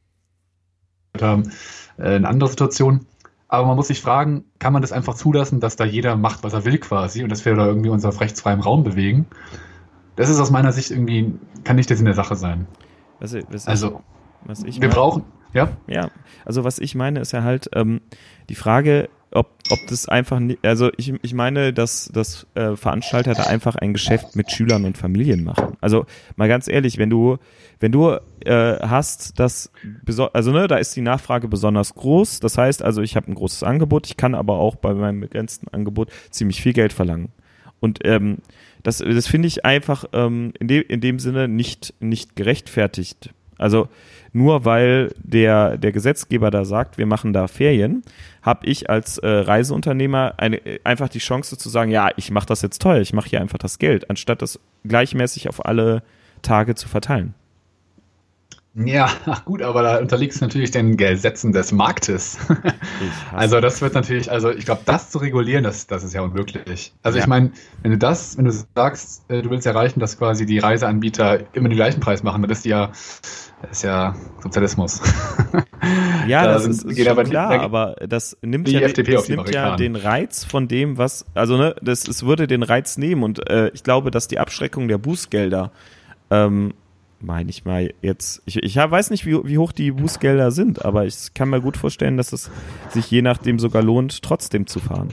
haben, 1.21 1.53
äh, 1.99 2.15
eine 2.15 2.29
andere 2.29 2.51
Situation. 2.51 3.07
Aber 3.49 3.67
man 3.67 3.77
muss 3.77 3.89
sich 3.89 4.01
fragen, 4.01 4.45
kann 4.59 4.73
man 4.73 4.81
das 4.81 4.93
einfach 4.93 5.15
zulassen, 5.15 5.61
dass 5.61 5.77
da 5.77 5.85
jeder 5.85 6.17
macht, 6.17 6.43
was 6.43 6.55
er 6.55 6.65
will 6.65 6.79
quasi 6.79 7.23
und 7.23 7.31
dass 7.31 7.45
wir 7.45 7.55
da 7.55 7.67
irgendwie 7.67 7.91
uns 7.91 8.05
auf 8.05 8.21
rechtsfreiem 8.21 8.61
Raum 8.61 8.83
bewegen? 8.83 9.27
Das 10.17 10.31
ist 10.31 10.41
aus 10.41 10.51
meiner 10.51 10.73
Sicht 10.73 10.91
irgendwie, 10.91 11.35
kann 11.65 11.77
nicht 11.77 11.91
der 11.91 11.97
Sinn 11.97 12.07
der 12.07 12.15
Sache 12.15 12.35
sein. 12.35 12.67
Was, 13.21 13.35
was 13.51 13.69
also, 13.69 14.03
was 14.45 14.63
ich 14.65 14.81
wir 14.81 14.89
brauchen, 14.89 15.25
ja? 15.53 15.69
Ja, 15.87 16.11
also 16.45 16.65
was 16.65 16.79
ich 16.79 16.95
meine 16.95 17.21
ist 17.21 17.33
ja 17.33 17.43
halt 17.43 17.69
ähm, 17.75 18.01
die 18.49 18.55
Frage, 18.55 19.09
ob, 19.35 19.51
ob 19.71 19.79
das 19.89 20.09
einfach, 20.09 20.41
also 20.63 20.91
ich, 20.97 21.15
ich 21.23 21.35
meine, 21.35 21.73
dass, 21.73 22.11
dass 22.13 22.47
äh, 22.55 22.77
Veranstalter 22.77 23.35
da 23.35 23.45
einfach 23.45 23.77
ein 23.77 23.93
Geschäft 23.93 24.37
mit 24.37 24.51
Schülern 24.51 24.85
und 24.85 24.99
Familien 24.99 25.45
machen. 25.45 25.77
Also 25.81 26.07
mal 26.37 26.49
ganz 26.49 26.69
ehrlich, 26.69 26.99
wenn 26.99 27.11
du, 27.11 27.39
wenn 27.81 27.93
du 27.93 28.19
äh, 28.45 28.79
hast, 28.81 29.39
dass, 29.39 29.71
also 30.33 30.53
ne, 30.53 30.69
da 30.69 30.77
ist 30.77 30.95
die 30.97 31.01
Nachfrage 31.01 31.49
besonders 31.49 31.95
groß. 31.95 32.41
Das 32.41 32.59
heißt 32.59 32.83
also, 32.83 33.03
ich 33.03 33.17
habe 33.17 33.31
ein 33.31 33.35
großes 33.35 33.63
Angebot, 33.63 34.07
ich 34.07 34.17
kann 34.17 34.35
aber 34.35 34.55
auch 34.55 34.77
bei 34.77 34.93
meinem 34.95 35.21
begrenzten 35.21 35.69
Angebot 35.69 36.11
ziemlich 36.31 36.61
viel 36.61 36.73
Geld 36.73 36.93
verlangen. 36.93 37.31
Und 37.81 38.01
ähm, 38.05 38.39
das, 38.83 38.99
das 38.99 39.27
finde 39.27 39.49
ich 39.49 39.65
einfach 39.65 40.05
ähm, 40.13 40.53
in, 40.59 40.69
de, 40.69 40.81
in 40.81 41.01
dem 41.01 41.19
Sinne 41.19 41.49
nicht, 41.49 41.95
nicht 42.01 42.37
gerechtfertigt. 42.37 43.31
Also 43.63 43.89
nur 44.33 44.65
weil 44.65 45.15
der, 45.19 45.77
der 45.77 45.93
Gesetzgeber 45.93 46.51
da 46.51 46.65
sagt, 46.65 46.97
wir 46.97 47.07
machen 47.07 47.33
da 47.33 47.49
Ferien, 47.49 48.03
habe 48.41 48.67
ich 48.67 48.89
als 48.89 49.19
äh, 49.19 49.29
Reiseunternehmer 49.29 50.35
eine, 50.39 50.61
einfach 50.85 51.09
die 51.09 51.19
Chance 51.19 51.59
zu 51.59 51.69
sagen, 51.69 51.91
ja, 51.91 52.11
ich 52.17 52.31
mache 52.31 52.47
das 52.47 52.63
jetzt 52.63 52.81
teuer, 52.81 53.01
ich 53.01 53.13
mache 53.13 53.29
hier 53.29 53.41
einfach 53.41 53.59
das 53.59 53.79
Geld, 53.79 54.09
anstatt 54.09 54.41
das 54.41 54.59
gleichmäßig 54.85 55.49
auf 55.49 55.65
alle 55.65 56.03
Tage 56.41 56.75
zu 56.75 56.89
verteilen. 56.89 57.35
Ja, 58.75 59.11
ach 59.27 59.45
gut, 59.45 59.63
aber 59.63 59.83
da 59.83 59.99
unterliegt 59.99 60.35
es 60.35 60.41
natürlich 60.41 60.71
den 60.71 60.97
Gesetzen 60.97 61.53
des 61.53 61.73
Marktes. 61.73 62.39
also 63.33 63.61
das 63.61 63.83
wird 63.83 63.95
natürlich, 63.95 64.31
also 64.31 64.51
ich 64.51 64.65
glaube, 64.65 64.83
das 64.87 65.11
zu 65.11 65.19
regulieren, 65.19 65.65
das, 65.65 65.87
das 65.87 66.05
ist 66.05 66.15
ja 66.15 66.23
unmöglich. 66.23 66.95
Also 67.03 67.19
ja. 67.19 67.25
ich 67.25 67.29
meine, 67.29 67.53
wenn 67.83 67.91
du 67.91 67.99
das, 67.99 68.39
wenn 68.39 68.47
du 68.47 68.53
sagst, 68.75 69.25
äh, 69.29 69.43
du 69.43 69.51
willst 69.51 69.67
erreichen, 69.67 70.01
dass 70.01 70.19
quasi 70.19 70.47
die 70.47 70.59
Reiseanbieter 70.59 71.55
immer 71.55 71.69
den 71.69 71.77
gleichen 71.77 72.01
Preis 72.01 72.23
machen, 72.23 72.41
dann 72.41 72.51
ist 72.51 72.65
ja, 72.65 72.93
das 73.61 73.71
ist 73.73 73.83
ja 73.83 74.15
Sozialismus. 74.43 75.01
Ja, 76.29 76.45
da 76.45 76.53
das 76.53 76.67
ist, 76.67 76.85
ist 76.85 77.09
aber 77.09 77.25
klar, 77.25 77.59
die, 77.59 77.65
aber 77.65 77.97
das 78.09 78.37
nimmt, 78.41 78.69
ja, 78.69 78.87
den, 78.87 79.05
das 79.05 79.29
nimmt 79.29 79.51
ja 79.53 79.75
den 79.75 79.97
Reiz 79.97 80.45
von 80.45 80.69
dem, 80.69 80.97
was, 80.97 81.25
also 81.35 81.57
ne, 81.57 81.75
das, 81.83 82.07
es 82.07 82.25
würde 82.25 82.47
den 82.47 82.63
Reiz 82.63 82.97
nehmen 82.97 83.25
und 83.25 83.51
äh, 83.51 83.71
ich 83.75 83.83
glaube, 83.83 84.13
dass 84.13 84.29
die 84.29 84.39
Abschreckung 84.39 84.87
der 84.87 84.99
Bußgelder 84.99 85.73
ähm, 86.31 86.75
meine 87.23 87.51
ich 87.51 87.65
mal 87.65 87.93
jetzt, 88.03 88.43
ich, 88.45 88.57
ich 88.57 88.77
weiß 88.77 89.11
nicht, 89.11 89.27
wie, 89.27 89.39
wie 89.45 89.59
hoch 89.59 89.73
die 89.73 89.93
Bußgelder 89.93 90.51
sind, 90.51 90.85
aber 90.85 91.07
ich 91.07 91.35
kann 91.35 91.51
mir 91.51 91.61
gut 91.61 91.77
vorstellen, 91.77 92.17
dass 92.17 92.33
es 92.33 92.51
sich 92.91 93.11
je 93.11 93.23
nachdem 93.23 93.59
sogar 93.59 93.83
lohnt, 93.83 94.23
trotzdem 94.23 94.67
zu 94.67 94.81
fahren. 94.81 95.09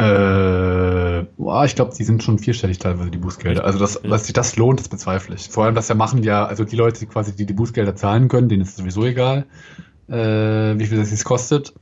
Äh, 0.00 1.26
boah, 1.36 1.64
ich 1.66 1.74
glaube, 1.74 1.92
die 1.94 2.04
sind 2.04 2.22
schon 2.22 2.38
vierstellig 2.38 2.78
teilweise, 2.78 3.10
die 3.10 3.18
Bußgelder. 3.18 3.64
Also, 3.64 3.78
das, 3.78 4.00
was 4.02 4.24
sich 4.24 4.32
das 4.32 4.56
lohnt, 4.56 4.80
das 4.80 4.88
bezweifle 4.88 5.34
ich. 5.34 5.48
Vor 5.48 5.64
allem, 5.64 5.74
das 5.74 5.88
ja 5.88 5.94
machen 5.94 6.22
ja, 6.22 6.46
also 6.46 6.64
die 6.64 6.76
Leute, 6.76 7.00
die 7.00 7.06
quasi 7.06 7.36
die, 7.36 7.44
die 7.44 7.52
Bußgelder 7.52 7.94
zahlen 7.96 8.28
können, 8.28 8.48
denen 8.48 8.62
ist 8.62 8.70
es 8.70 8.76
sowieso 8.76 9.04
egal, 9.04 9.44
äh, 10.08 10.14
wie 10.78 10.86
viel 10.86 10.96
das 10.96 11.10
jetzt 11.10 11.24
kostet. 11.24 11.74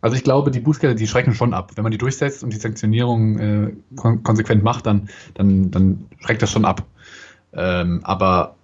Also 0.00 0.16
ich 0.16 0.24
glaube, 0.24 0.50
die 0.50 0.60
Bußgelder, 0.60 0.96
die 0.96 1.06
schrecken 1.06 1.32
schon 1.32 1.54
ab. 1.54 1.72
Wenn 1.76 1.82
man 1.82 1.92
die 1.92 1.96
durchsetzt 1.96 2.42
und 2.42 2.52
die 2.52 2.58
Sanktionierung 2.58 3.38
äh, 3.38 3.72
kon 3.96 4.22
konsequent 4.22 4.62
macht, 4.62 4.84
dann, 4.86 5.08
dann, 5.34 5.70
dann 5.70 6.06
schreckt 6.20 6.42
das 6.42 6.50
schon 6.50 6.64
ab. 6.64 6.84
Ähm, 7.56 8.00
aber 8.04 8.56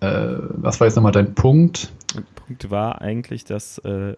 äh, 0.00 0.06
was 0.06 0.80
war 0.80 0.86
jetzt 0.86 0.96
nochmal 0.96 1.12
dein 1.12 1.34
Punkt? 1.34 1.90
Der 2.14 2.22
Punkt 2.34 2.70
war 2.70 3.00
eigentlich, 3.00 3.44
dass, 3.44 3.78
äh, 3.78 4.14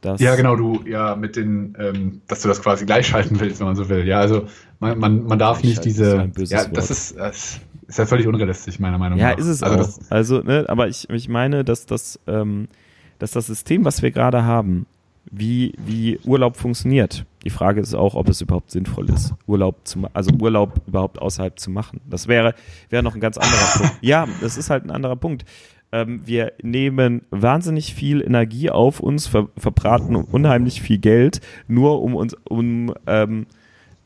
dass 0.00 0.20
ja 0.20 0.34
genau 0.34 0.56
du 0.56 0.82
ja 0.86 1.14
mit 1.16 1.36
den, 1.36 1.76
ähm, 1.78 2.22
dass 2.26 2.42
du 2.42 2.48
das 2.48 2.62
quasi 2.62 2.86
gleichschalten 2.86 3.38
willst, 3.40 3.60
wenn 3.60 3.66
man 3.66 3.76
so 3.76 3.88
will. 3.88 4.06
Ja, 4.06 4.20
also 4.20 4.46
man, 4.78 4.98
man, 4.98 5.24
man 5.24 5.38
darf 5.38 5.62
nicht 5.62 5.84
diese, 5.84 6.30
ist 6.36 6.52
ja, 6.52 6.66
das 6.66 6.90
ist, 6.90 7.18
das 7.18 7.60
ist 7.86 7.98
ja 7.98 8.06
völlig 8.06 8.26
unrealistisch 8.26 8.78
meiner 8.78 8.98
Meinung 8.98 9.18
ja, 9.18 9.30
nach. 9.30 9.32
Ja, 9.32 9.38
ist 9.38 9.46
es 9.46 9.62
also 9.62 10.00
auch. 10.00 10.10
Also, 10.10 10.40
ne, 10.40 10.64
aber 10.68 10.88
ich, 10.88 11.08
ich 11.10 11.28
meine, 11.28 11.64
dass 11.64 11.86
das, 11.86 12.18
ähm, 12.26 12.68
dass 13.18 13.32
das 13.32 13.46
System, 13.46 13.84
was 13.84 14.00
wir 14.00 14.10
gerade 14.10 14.44
haben, 14.44 14.86
wie, 15.30 15.74
wie 15.78 16.18
Urlaub 16.24 16.56
funktioniert. 16.56 17.24
Die 17.44 17.50
Frage 17.50 17.80
ist 17.80 17.94
auch, 17.94 18.14
ob 18.14 18.28
es 18.28 18.40
überhaupt 18.40 18.70
sinnvoll 18.70 19.08
ist, 19.10 19.34
Urlaub 19.46 19.76
zu, 19.84 20.02
also 20.12 20.30
Urlaub 20.38 20.80
überhaupt 20.86 21.20
außerhalb 21.20 21.58
zu 21.58 21.70
machen. 21.70 22.00
Das 22.08 22.28
wäre, 22.28 22.54
wäre 22.90 23.02
noch 23.02 23.14
ein 23.14 23.20
ganz 23.20 23.38
anderer 23.38 23.78
Punkt. 23.78 23.98
Ja, 24.02 24.28
das 24.40 24.56
ist 24.56 24.70
halt 24.70 24.84
ein 24.84 24.90
anderer 24.90 25.16
Punkt. 25.16 25.44
Ähm, 25.92 26.20
wir 26.24 26.52
nehmen 26.62 27.22
wahnsinnig 27.30 27.94
viel 27.94 28.22
Energie 28.22 28.70
auf 28.70 29.00
uns, 29.00 29.26
ver, 29.26 29.48
verbraten 29.56 30.16
unheimlich 30.16 30.82
viel 30.82 30.98
Geld, 30.98 31.40
nur 31.66 32.02
um 32.02 32.14
uns, 32.14 32.36
um 32.48 32.94
ähm, 33.06 33.46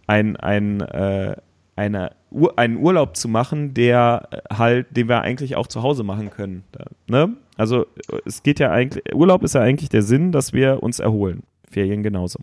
ein, 0.07 0.37
ein, 0.37 0.81
äh, 0.81 1.37
eine, 1.77 2.13
einen 2.57 2.77
Urlaub 2.77 3.17
zu 3.17 3.29
machen, 3.29 3.75
der 3.75 4.29
halt, 4.51 4.97
den 4.97 5.09
wir 5.09 5.23
eigentlich 5.23 5.57
auch 5.57 5.67
zu 5.67 5.83
Hause 5.83 6.05
machen 6.05 6.31
können. 6.31 6.65
Ne? 7.07 7.35
Also 7.57 7.87
es 8.25 8.43
geht 8.43 8.59
ja 8.59 8.71
eigentlich, 8.71 9.15
Urlaub 9.15 9.43
ist 9.43 9.55
ja 9.55 9.61
eigentlich 9.61 9.89
der 9.89 10.03
Sinn, 10.03 10.33
dass 10.33 10.53
wir 10.53 10.83
uns 10.83 10.99
erholen. 10.99 11.43
Ferien 11.71 12.03
genauso. 12.03 12.39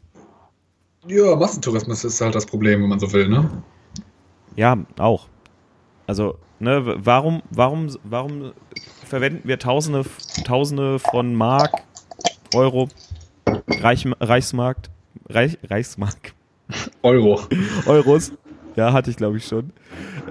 Ja, 1.08 1.36
Massentourismus 1.36 2.04
ist 2.04 2.22
halt 2.22 2.36
das 2.36 2.46
Problem, 2.46 2.82
wenn 2.84 2.90
man 2.90 3.00
so 3.00 3.12
will, 3.12 3.28
ne? 3.28 3.50
Ja, 4.56 4.78
auch. 5.00 5.28
Also, 6.08 6.36
ne, 6.60 6.96
warum, 7.06 7.42
warum, 7.50 7.90
warum 8.04 8.52
verwenden 9.06 9.48
wir 9.48 9.58
Tausende, 9.60 10.06
Tausende 10.46 11.00
von 11.00 11.34
Mark, 11.34 11.72
Euro 12.54 12.90
Reich, 13.80 14.08
Reichsmarkt, 14.20 14.90
Reich, 15.30 15.58
Reichsmark. 15.70 16.34
Euro. 17.02 17.42
Euros. 17.86 18.32
Ja, 18.76 18.94
hatte 18.94 19.10
ich 19.10 19.18
glaube 19.18 19.38
ich 19.38 19.46
schon. 19.46 19.72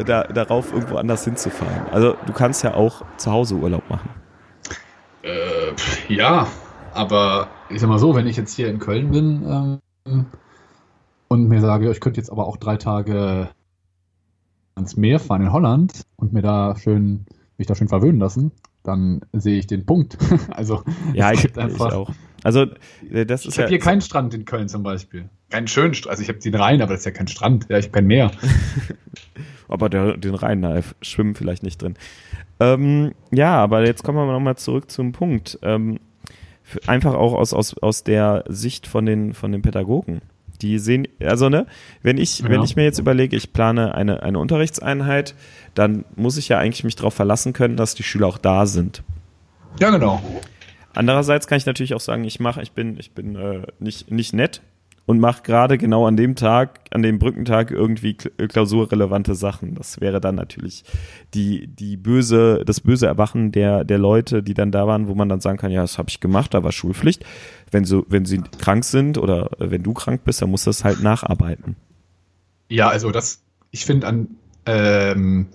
Da, 0.07 0.25
darauf 0.25 0.73
irgendwo 0.73 0.97
anders 0.97 1.25
hinzufahren. 1.25 1.87
Also 1.91 2.15
du 2.27 2.33
kannst 2.33 2.63
ja 2.63 2.75
auch 2.75 3.03
zu 3.17 3.31
Hause 3.31 3.57
Urlaub 3.57 3.89
machen. 3.91 4.09
Äh, 5.23 5.75
ja, 6.13 6.47
aber 6.93 7.49
ich 7.69 7.81
sag 7.81 7.89
mal 7.89 7.99
so, 7.99 8.15
wenn 8.15 8.27
ich 8.27 8.37
jetzt 8.37 8.55
hier 8.55 8.69
in 8.69 8.79
Köln 8.79 9.11
bin 9.11 9.81
ähm, 10.05 10.27
und 11.29 11.49
mir 11.49 11.61
sage, 11.61 11.91
ich 11.91 12.01
könnte 12.01 12.21
jetzt 12.21 12.31
aber 12.31 12.47
auch 12.47 12.57
drei 12.57 12.77
Tage 12.77 13.51
ans 14.75 14.97
Meer 14.97 15.21
fahren 15.21 15.43
in 15.43 15.53
Holland 15.53 16.05
und 16.17 16.33
mir 16.33 16.43
da 16.43 16.75
schön, 16.77 17.27
mich 17.59 17.67
da 17.67 17.75
schön 17.75 17.89
verwöhnen 17.89 18.21
lassen, 18.21 18.53
dann 18.83 19.21
sehe 19.33 19.59
ich 19.59 19.67
den 19.67 19.85
Punkt. 19.85 20.17
also 20.51 20.83
ja, 21.13 21.33
ich, 21.33 21.57
einfach, 21.59 21.89
ich 21.89 21.93
auch. 21.93 22.11
Also 22.43 22.67
äh, 23.11 23.27
das 23.27 23.45
ist 23.45 23.53
ich 23.53 23.57
ja, 23.57 23.63
habe 23.65 23.71
hier 23.71 23.79
keinen 23.79 24.01
Strand 24.01 24.33
in 24.33 24.47
Köln 24.47 24.69
zum 24.69 24.83
Beispiel. 24.83 25.29
Keinen 25.51 25.67
schönen 25.67 25.95
Strand. 25.95 26.13
Also 26.13 26.23
ich 26.23 26.29
habe 26.29 26.39
den 26.39 26.55
Rhein, 26.55 26.81
aber 26.81 26.93
das 26.93 27.01
ist 27.01 27.07
ja 27.07 27.13
kein 27.13 27.29
Strand. 27.29 27.67
Ja, 27.69 27.79
ich 27.79 27.87
habe 27.87 27.93
kein 27.93 28.07
Meer. 28.07 28.31
aber 29.71 29.89
der, 29.89 30.17
den 30.17 30.35
Rhein, 30.35 30.63
da 30.63 30.81
schwimmen 31.01 31.35
vielleicht 31.35 31.63
nicht 31.63 31.81
drin. 31.81 31.95
Ähm, 32.59 33.15
ja, 33.31 33.57
aber 33.57 33.87
jetzt 33.87 34.03
kommen 34.03 34.19
wir 34.19 34.31
nochmal 34.31 34.57
zurück 34.57 34.91
zum 34.91 35.13
Punkt. 35.13 35.59
Ähm, 35.63 36.01
einfach 36.87 37.15
auch 37.15 37.35
aus, 37.35 37.53
aus, 37.55 37.77
aus 37.79 38.05
der 38.05 38.45
Sicht 38.49 38.87
von 38.87 39.07
den, 39.07 39.35
von 39.35 39.53
den 39.53 39.63
Pädagogen. 39.63 40.21
Die 40.61 40.79
sehen, 40.79 41.09
also 41.21 41.49
ne, 41.49 41.67
wenn 42.03 42.19
ich, 42.19 42.41
ja. 42.41 42.49
wenn 42.51 42.63
ich 42.63 42.77
mir 42.77 42.85
jetzt 42.85 42.99
überlege, 42.99 43.35
ich 43.35 43.55
plane 43.55 43.95
eine, 43.95 44.23
eine 44.23 44.39
Unterrichtseinheit, 44.39 45.35
dann 45.75 46.05
muss 46.17 46.37
ich 46.37 46.49
ja 46.49 46.59
eigentlich 46.59 46.85
mich 46.85 46.97
darauf 46.97 47.15
verlassen 47.15 47.55
können, 47.55 47.77
dass 47.77 47.95
die 47.95 48.03
Schüler 48.03 48.27
auch 48.27 48.39
da 48.39 48.67
sind. 48.67 49.03
Ja, 49.79 49.91
genau. 49.91 50.21
Andererseits 50.93 51.47
kann 51.47 51.57
ich 51.57 51.67
natürlich 51.67 51.95
auch 51.95 52.01
sagen, 52.01 52.25
ich 52.25 52.41
mache, 52.41 52.61
ich 52.61 52.73
bin, 52.73 52.99
ich 52.99 53.13
bin 53.13 53.37
äh, 53.37 53.63
nicht, 53.79 54.11
nicht 54.11 54.35
nett 54.35 54.61
und 55.11 55.19
mache 55.19 55.43
gerade 55.43 55.77
genau 55.77 56.07
an 56.07 56.17
dem 56.17 56.37
Tag, 56.37 56.79
an 56.93 57.03
dem 57.03 57.19
Brückentag 57.19 57.73
irgendwie 57.73 58.17
äh, 58.39 58.47
klausurrelevante 58.47 59.35
Sachen. 59.35 59.75
Das 59.75 60.01
wäre 60.01 60.21
dann 60.21 60.37
natürlich 60.37 60.85
die, 61.35 61.67
die 61.67 61.97
böse, 61.97 62.63
das 62.65 62.81
böse 62.81 63.09
Erwachen 63.09 63.51
der, 63.51 63.83
der 63.83 63.99
Leute, 63.99 64.45
die 64.45 64.55
dann 64.55 64.71
da 64.71 64.87
waren, 64.87 65.09
wo 65.09 65.17
man 65.17 65.29
dann 65.29 65.41
sagen 65.41 65.59
kann, 65.59 65.73
ja, 65.73 65.81
das 65.81 65.99
habe 65.99 66.11
ich 66.11 66.21
gemacht, 66.21 66.55
da 66.55 66.63
war 66.63 66.71
Schulpflicht. 66.71 67.25
Wenn 67.73 67.85
so, 67.85 68.07
wenn 68.09 68.25
sie 68.25 68.41
krank 68.61 68.85
sind 68.85 69.19
oder 69.19 69.51
wenn 69.59 69.83
du 69.83 69.95
krank 69.95 70.23
bist, 70.23 70.43
dann 70.43 70.51
muss 70.51 70.63
das 70.63 70.85
halt 70.85 71.03
nacharbeiten. 71.03 71.75
Ja, 72.69 72.89
also 72.89 73.11
das, 73.11 73.43
ich 73.73 73.85
finde 73.85 74.07
an 74.07 74.29
ähm, 74.65 75.49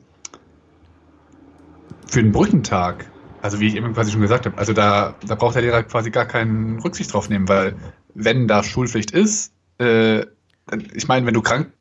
für 2.08 2.22
den 2.22 2.34
Brückentag 2.34 3.10
also 3.42 3.60
wie 3.60 3.68
ich 3.68 3.76
eben 3.76 3.94
quasi 3.94 4.12
schon 4.12 4.22
gesagt 4.22 4.48
habe, 4.48 4.58
also 4.58 4.74
da, 4.74 5.14
da 5.28 5.36
braucht 5.36 5.54
der 5.54 5.62
Lehrer 5.62 5.84
quasi 5.84 6.10
gar 6.10 6.26
keinen 6.26 6.80
Rücksicht 6.80 7.14
drauf 7.14 7.30
nehmen, 7.30 7.48
weil 7.48 7.76
wenn 8.16 8.48
da 8.48 8.64
Schulpflicht 8.64 9.12
ist, 9.12 9.54
äh, 9.80 10.26
ich 10.94 11.08
meine, 11.08 11.26
wenn 11.28 11.34
du 11.34 11.42
krank, 11.42 11.72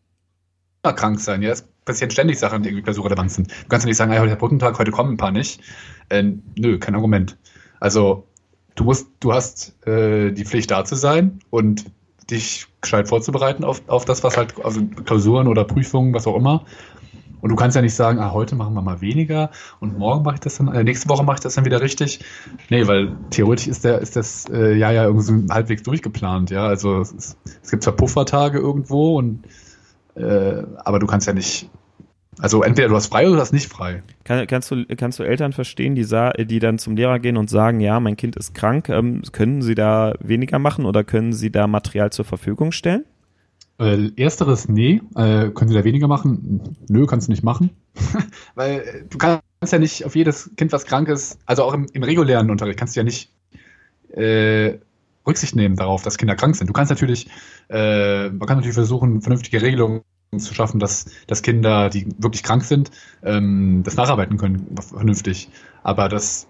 krank 0.82 1.20
sein, 1.20 1.40
ja, 1.40 1.50
es 1.50 1.62
passieren 1.86 2.10
ständig 2.10 2.38
Sachen, 2.38 2.62
die 2.62 2.68
irgendwie 2.68 2.92
so 2.92 3.02
relevant 3.02 3.30
sind. 3.30 3.50
Du 3.50 3.68
kannst 3.68 3.84
ja 3.84 3.88
nicht 3.88 3.96
sagen, 3.96 4.10
hey, 4.10 4.20
heute 4.20 4.30
ist 4.30 4.34
der 4.34 4.40
Brückentag, 4.40 4.78
heute 4.78 4.90
kommen 4.90 5.14
ein 5.14 5.16
paar 5.16 5.30
nicht. 5.30 5.62
Äh, 6.10 6.32
nö, 6.58 6.78
kein 6.78 6.94
Argument. 6.94 7.38
Also 7.80 8.26
du 8.74 8.84
musst, 8.84 9.08
du 9.20 9.32
hast 9.32 9.74
äh, 9.86 10.32
die 10.32 10.44
Pflicht 10.44 10.70
da 10.70 10.84
zu 10.84 10.96
sein 10.96 11.40
und 11.50 11.84
dich 12.30 12.66
gescheit 12.80 13.08
vorzubereiten 13.08 13.64
auf, 13.64 13.82
auf 13.88 14.04
das, 14.04 14.22
was 14.24 14.36
halt, 14.36 14.54
also 14.64 14.82
Klausuren 15.04 15.46
oder 15.46 15.64
Prüfungen, 15.64 16.14
was 16.14 16.26
auch 16.26 16.36
immer. 16.36 16.64
Und 17.44 17.50
du 17.50 17.56
kannst 17.56 17.76
ja 17.76 17.82
nicht 17.82 17.94
sagen, 17.94 18.20
ah, 18.20 18.32
heute 18.32 18.56
machen 18.56 18.72
wir 18.72 18.80
mal 18.80 19.02
weniger 19.02 19.50
und 19.78 19.98
morgen 19.98 20.24
mache 20.24 20.36
ich 20.36 20.40
das 20.40 20.56
dann, 20.56 20.68
äh, 20.68 20.82
nächste 20.82 21.10
Woche 21.10 21.24
mache 21.24 21.34
ich 21.34 21.40
das 21.40 21.54
dann 21.56 21.66
wieder 21.66 21.82
richtig. 21.82 22.20
Nee, 22.70 22.86
weil 22.86 23.14
theoretisch 23.28 23.66
ist 23.66 23.84
der, 23.84 23.98
ist 23.98 24.16
das 24.16 24.46
äh, 24.50 24.74
Jahr 24.74 24.92
ja 24.92 25.04
irgendwie 25.04 25.26
so 25.26 25.54
halbwegs 25.54 25.82
durchgeplant, 25.82 26.48
ja. 26.48 26.66
Also 26.66 27.02
es, 27.02 27.12
ist, 27.12 27.38
es 27.62 27.70
gibt 27.70 27.82
zwar 27.82 27.92
Puffertage 27.96 28.58
irgendwo 28.58 29.18
und 29.18 29.44
äh, 30.14 30.62
aber 30.86 30.98
du 30.98 31.06
kannst 31.06 31.26
ja 31.26 31.34
nicht 31.34 31.68
also 32.38 32.62
entweder 32.62 32.88
du 32.88 32.96
hast 32.96 33.08
frei 33.08 33.26
oder 33.26 33.36
du 33.36 33.42
hast 33.42 33.52
nicht 33.52 33.70
frei. 33.70 34.02
Kann, 34.24 34.46
kannst, 34.46 34.70
du, 34.70 34.86
kannst 34.96 35.18
du 35.18 35.22
Eltern 35.22 35.52
verstehen, 35.52 35.94
die, 35.94 36.06
die 36.46 36.58
dann 36.60 36.78
zum 36.78 36.96
Lehrer 36.96 37.18
gehen 37.18 37.36
und 37.36 37.50
sagen, 37.50 37.78
ja, 37.80 38.00
mein 38.00 38.16
Kind 38.16 38.36
ist 38.36 38.54
krank, 38.54 38.88
ähm, 38.88 39.20
können 39.32 39.60
sie 39.60 39.74
da 39.74 40.14
weniger 40.18 40.58
machen 40.58 40.86
oder 40.86 41.04
können 41.04 41.34
sie 41.34 41.52
da 41.52 41.66
Material 41.66 42.10
zur 42.10 42.24
Verfügung 42.24 42.72
stellen? 42.72 43.04
Äh, 43.78 44.10
ersteres, 44.16 44.68
nee. 44.68 45.00
Äh, 45.16 45.50
können 45.50 45.68
Sie 45.68 45.74
da 45.74 45.84
weniger 45.84 46.06
machen? 46.06 46.76
Nö, 46.88 47.06
kannst 47.06 47.28
du 47.28 47.32
nicht 47.32 47.42
machen. 47.42 47.70
Weil 48.54 48.80
äh, 48.80 49.04
du 49.08 49.18
kannst 49.18 49.42
ja 49.72 49.78
nicht 49.78 50.04
auf 50.04 50.14
jedes 50.14 50.50
Kind, 50.56 50.72
was 50.72 50.84
krank 50.84 51.08
ist, 51.08 51.38
also 51.46 51.64
auch 51.64 51.74
im, 51.74 51.86
im 51.92 52.02
regulären 52.02 52.50
Unterricht, 52.50 52.78
kannst 52.78 52.94
du 52.94 53.00
ja 53.00 53.04
nicht 53.04 53.32
äh, 54.12 54.78
Rücksicht 55.26 55.56
nehmen 55.56 55.76
darauf, 55.76 56.02
dass 56.02 56.18
Kinder 56.18 56.36
krank 56.36 56.54
sind. 56.54 56.68
Du 56.68 56.72
kannst 56.72 56.90
natürlich, 56.90 57.28
äh, 57.68 58.28
man 58.28 58.46
kann 58.46 58.58
natürlich 58.58 58.74
versuchen, 58.74 59.22
vernünftige 59.22 59.60
Regelungen 59.62 60.02
zu 60.36 60.54
schaffen, 60.54 60.78
dass, 60.80 61.06
dass 61.26 61.42
Kinder, 61.42 61.90
die 61.90 62.06
wirklich 62.18 62.42
krank 62.42 62.64
sind, 62.64 62.90
ähm, 63.22 63.82
das 63.84 63.96
nacharbeiten 63.96 64.36
können, 64.36 64.74
vernünftig. 64.80 65.48
Aber 65.82 66.08
das 66.08 66.46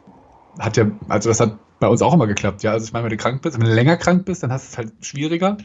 hat 0.59 0.77
ja, 0.77 0.91
also 1.09 1.29
das 1.29 1.41
hat 1.41 1.59
bei 1.81 1.89
uns 1.89 2.03
auch 2.03 2.15
immer 2.15 2.27
geklappt, 2.27 2.63
ja. 2.63 2.73
Also 2.73 2.87
ich 2.87 2.93
meine, 2.93 3.05
wenn 3.05 3.11
du 3.11 3.17
krank 3.17 3.43
bist, 3.43 3.59
wenn 3.59 3.67
du 3.67 3.75
länger 3.75 3.97
krank 3.97 4.25
bist, 4.25 4.43
dann 4.43 4.53
hast 4.53 4.67
du 4.67 4.73
es 4.73 4.79
halt 4.79 4.93
schwieriger. 5.05 5.57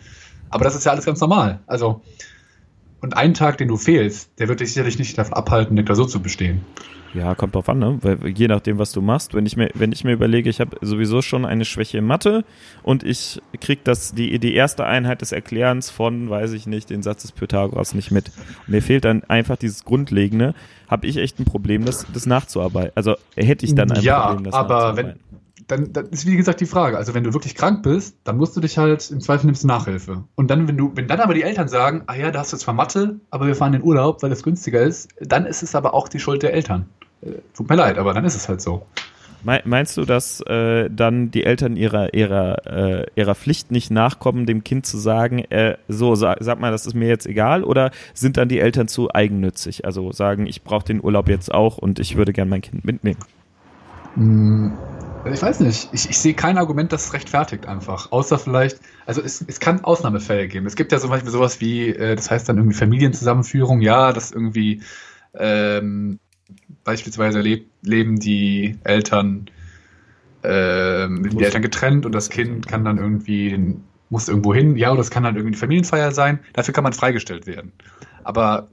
Aber 0.50 0.64
das 0.64 0.76
ist 0.76 0.86
ja 0.86 0.92
alles 0.92 1.06
ganz 1.06 1.20
normal. 1.20 1.60
Also, 1.68 2.02
und 3.02 3.16
ein 3.16 3.34
Tag, 3.34 3.58
den 3.58 3.68
du 3.68 3.78
fehlst, 3.78 4.32
der 4.40 4.48
wird 4.48 4.60
dich 4.60 4.74
sicherlich 4.74 5.00
nicht 5.00 5.18
davon 5.18 5.34
abhalten, 5.34 5.74
eine 5.74 5.86
Klausur 5.86 6.08
zu 6.08 6.22
bestehen. 6.22 6.62
Ja, 7.14 7.34
kommt 7.34 7.56
drauf 7.56 7.68
an, 7.70 7.80
ne? 7.80 7.98
Weil, 8.02 8.28
je 8.28 8.48
nachdem, 8.48 8.78
was 8.78 8.92
du 8.92 9.02
machst. 9.02 9.34
Wenn 9.34 9.46
ich 9.46 9.58
mir, 9.58 9.70
wenn 9.74 9.92
ich 9.92 10.04
mir 10.04 10.12
überlege, 10.12 10.50
ich 10.50 10.60
habe 10.60 10.78
sowieso 10.82 11.22
schon 11.22 11.46
eine 11.46 11.66
Schwäche 11.66 11.98
in 11.98 12.06
Mathe 12.06 12.44
und 12.84 13.04
ich 13.04 13.42
krieg 13.60 13.84
das, 13.84 14.14
die, 14.14 14.38
die 14.40 14.54
erste 14.54 14.86
Einheit 14.86 15.22
des 15.22 15.32
Erklärens 15.32 15.90
von, 15.90 16.30
weiß 16.30 16.54
ich 16.54 16.68
nicht, 16.68 16.90
den 16.90 17.02
Satz 17.02 17.24
des 17.24 17.32
Pythagoras 17.32 17.96
nicht 17.96 18.12
mit. 18.12 18.32
mir 18.68 18.82
fehlt 18.82 19.06
dann 19.06 19.24
einfach 19.24 19.56
dieses 19.56 19.86
Grundlegende, 19.86 20.54
habe 20.88 21.08
ich 21.08 21.18
echt 21.18 21.40
ein 21.40 21.46
Problem, 21.46 21.86
das, 21.86 22.06
das 22.14 22.26
nachzuarbeiten. 22.26 22.92
Also 22.96 23.16
hätte 23.36 23.66
ich 23.66 23.74
dann 23.74 23.92
ein 23.92 24.04
ja, 24.04 24.28
Problem, 24.28 24.44
das 24.46 24.54
aber 24.54 24.96
wenn, 24.96 25.16
dann, 25.70 25.94
dann 25.94 26.08
ist 26.08 26.26
wie 26.26 26.36
gesagt 26.36 26.60
die 26.62 26.66
Frage. 26.66 26.98
Also 26.98 27.14
wenn 27.14 27.24
du 27.24 27.34
wirklich 27.34 27.56
krank 27.56 27.84
bist, 27.84 28.18
dann 28.24 28.38
musst 28.38 28.58
du 28.58 28.62
dich 28.62 28.78
halt 28.78 29.10
im 29.12 29.22
Zweifel 29.22 29.46
nimmst 29.46 29.64
du 29.64 29.68
Nachhilfe. 29.68 30.24
Und 30.36 30.50
dann, 30.50 30.68
wenn 30.68 30.78
du, 30.78 30.92
wenn 30.96 31.08
dann 31.08 31.20
aber 31.20 31.34
die 31.34 31.44
Eltern 31.44 31.68
sagen, 31.68 32.04
ah 32.08 32.16
ja, 32.16 32.32
da 32.32 32.40
hast 32.40 32.52
du 32.54 32.58
zwar 32.58 32.74
Mathe, 32.74 33.20
aber 33.30 33.48
wir 33.48 33.56
fahren 33.56 33.74
in 33.74 33.82
den 33.82 33.88
Urlaub, 33.88 34.24
weil 34.24 34.32
es 34.32 34.44
günstiger 34.44 34.82
ist, 34.82 35.10
dann 35.22 35.46
ist 35.46 35.62
es 35.62 35.76
aber 35.76 35.94
auch 35.94 36.10
die 36.10 36.20
Schuld 36.20 36.44
der 36.44 36.54
Eltern. 36.54 36.88
Äh, 37.22 37.34
tut 37.56 37.70
mir 37.70 37.76
leid, 37.76 37.98
aber 37.98 38.14
dann 38.14 38.26
ist 38.26 38.36
es 38.36 38.50
halt 38.50 38.62
so. 38.62 38.86
Meinst 39.42 39.96
du, 39.96 40.04
dass 40.04 40.42
äh, 40.42 40.90
dann 40.90 41.32
die 41.32 41.46
Eltern 41.46 41.78
ihrer, 41.78 42.14
ihrer, 42.14 42.66
äh, 42.68 43.06
ihrer 43.16 43.36
Pflicht 43.36 43.72
nicht 43.72 43.90
nachkommen, 43.90 44.46
dem 44.46 44.66
Kind 44.66 44.86
zu 44.86 44.98
sagen, 44.98 45.40
äh, 45.50 45.78
so, 45.88 46.16
sag, 46.16 46.40
sag 46.42 46.60
mal, 46.60 46.72
das 46.72 46.86
ist 46.86 46.94
mir 46.94 47.08
jetzt 47.08 47.26
egal, 47.26 47.64
oder 47.64 47.92
sind 48.14 48.36
dann 48.36 48.50
die 48.50 48.60
Eltern 48.60 48.90
zu 48.90 49.14
eigennützig? 49.14 49.86
Also 49.86 50.12
sagen, 50.12 50.46
ich 50.46 50.64
brauche 50.64 50.84
den 50.84 51.02
Urlaub 51.02 51.30
jetzt 51.30 51.54
auch 51.54 51.78
und 51.78 52.00
ich 52.00 52.18
würde 52.18 52.34
gern 52.34 52.50
mein 52.50 52.62
Kind 52.62 52.84
mitnehmen? 52.84 53.20
Mm, 55.24 55.34
ich 55.34 55.42
weiß 55.42 55.60
nicht. 55.62 55.94
Ich, 55.94 56.10
ich 56.10 56.20
sehe 56.20 56.34
kein 56.34 56.58
Argument, 56.58 56.92
das 56.92 57.14
rechtfertigt 57.14 57.68
einfach. 57.68 58.12
Außer 58.12 58.40
vielleicht, 58.40 58.80
also 59.06 59.22
es, 59.22 59.44
es 59.48 59.60
kann 59.60 59.84
Ausnahmefälle 59.84 60.48
geben. 60.48 60.66
Es 60.66 60.76
gibt 60.76 60.92
ja 60.92 61.00
zum 61.00 61.10
Beispiel 61.10 61.32
sowas 61.32 61.60
wie, 61.62 61.90
äh, 61.90 62.16
das 62.16 62.32
heißt 62.32 62.48
dann 62.50 62.58
irgendwie 62.58 62.78
Familienzusammenführung, 62.78 63.82
ja, 63.82 64.14
dass 64.14 64.32
irgendwie 64.32 64.82
ähm, 65.34 66.20
beispielsweise 66.84 67.42
leb, 67.42 67.68
leben 67.82 68.20
die 68.20 68.78
Eltern, 68.84 69.50
äh, 70.42 71.08
die 71.08 71.44
Eltern 71.44 71.62
getrennt 71.62 72.06
und 72.06 72.14
das 72.14 72.30
Kind 72.30 72.68
kann 72.68 72.86
dann 72.86 72.98
irgendwie, 72.98 73.76
muss 74.10 74.28
irgendwo 74.28 74.54
hin, 74.54 74.76
ja, 74.76 74.90
oder 74.90 75.00
das 75.00 75.12
kann 75.12 75.24
dann 75.24 75.36
irgendwie 75.36 75.54
eine 75.54 75.60
Familienfeier 75.60 76.12
sein. 76.12 76.40
Dafür 76.54 76.74
kann 76.74 76.84
man 76.84 76.94
freigestellt 76.94 77.46
werden. 77.46 77.74
Aber 78.24 78.70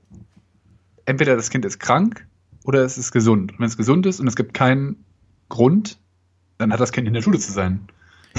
entweder 1.05 1.37
das 1.37 1.51
Kind 1.51 1.65
ist 1.65 1.79
krank 1.79 2.27
oder 2.65 2.85
es 2.85 2.99
ist 2.99 3.13
gesund. 3.13 3.53
Und 3.53 3.61
wenn 3.61 3.67
es 3.67 3.77
gesund 3.77 4.07
ist 4.07 4.21
und 4.21 4.27
es 4.27 4.37
gibt 4.37 4.55
keinen 4.55 5.05
Grund, 5.49 5.99
dann 6.59 6.73
hat 6.73 6.81
das 6.81 6.93
Kind 6.93 7.07
in 7.07 7.15
der 7.15 7.23
Schule 7.23 7.39
zu 7.39 7.53
sein. 7.53 7.81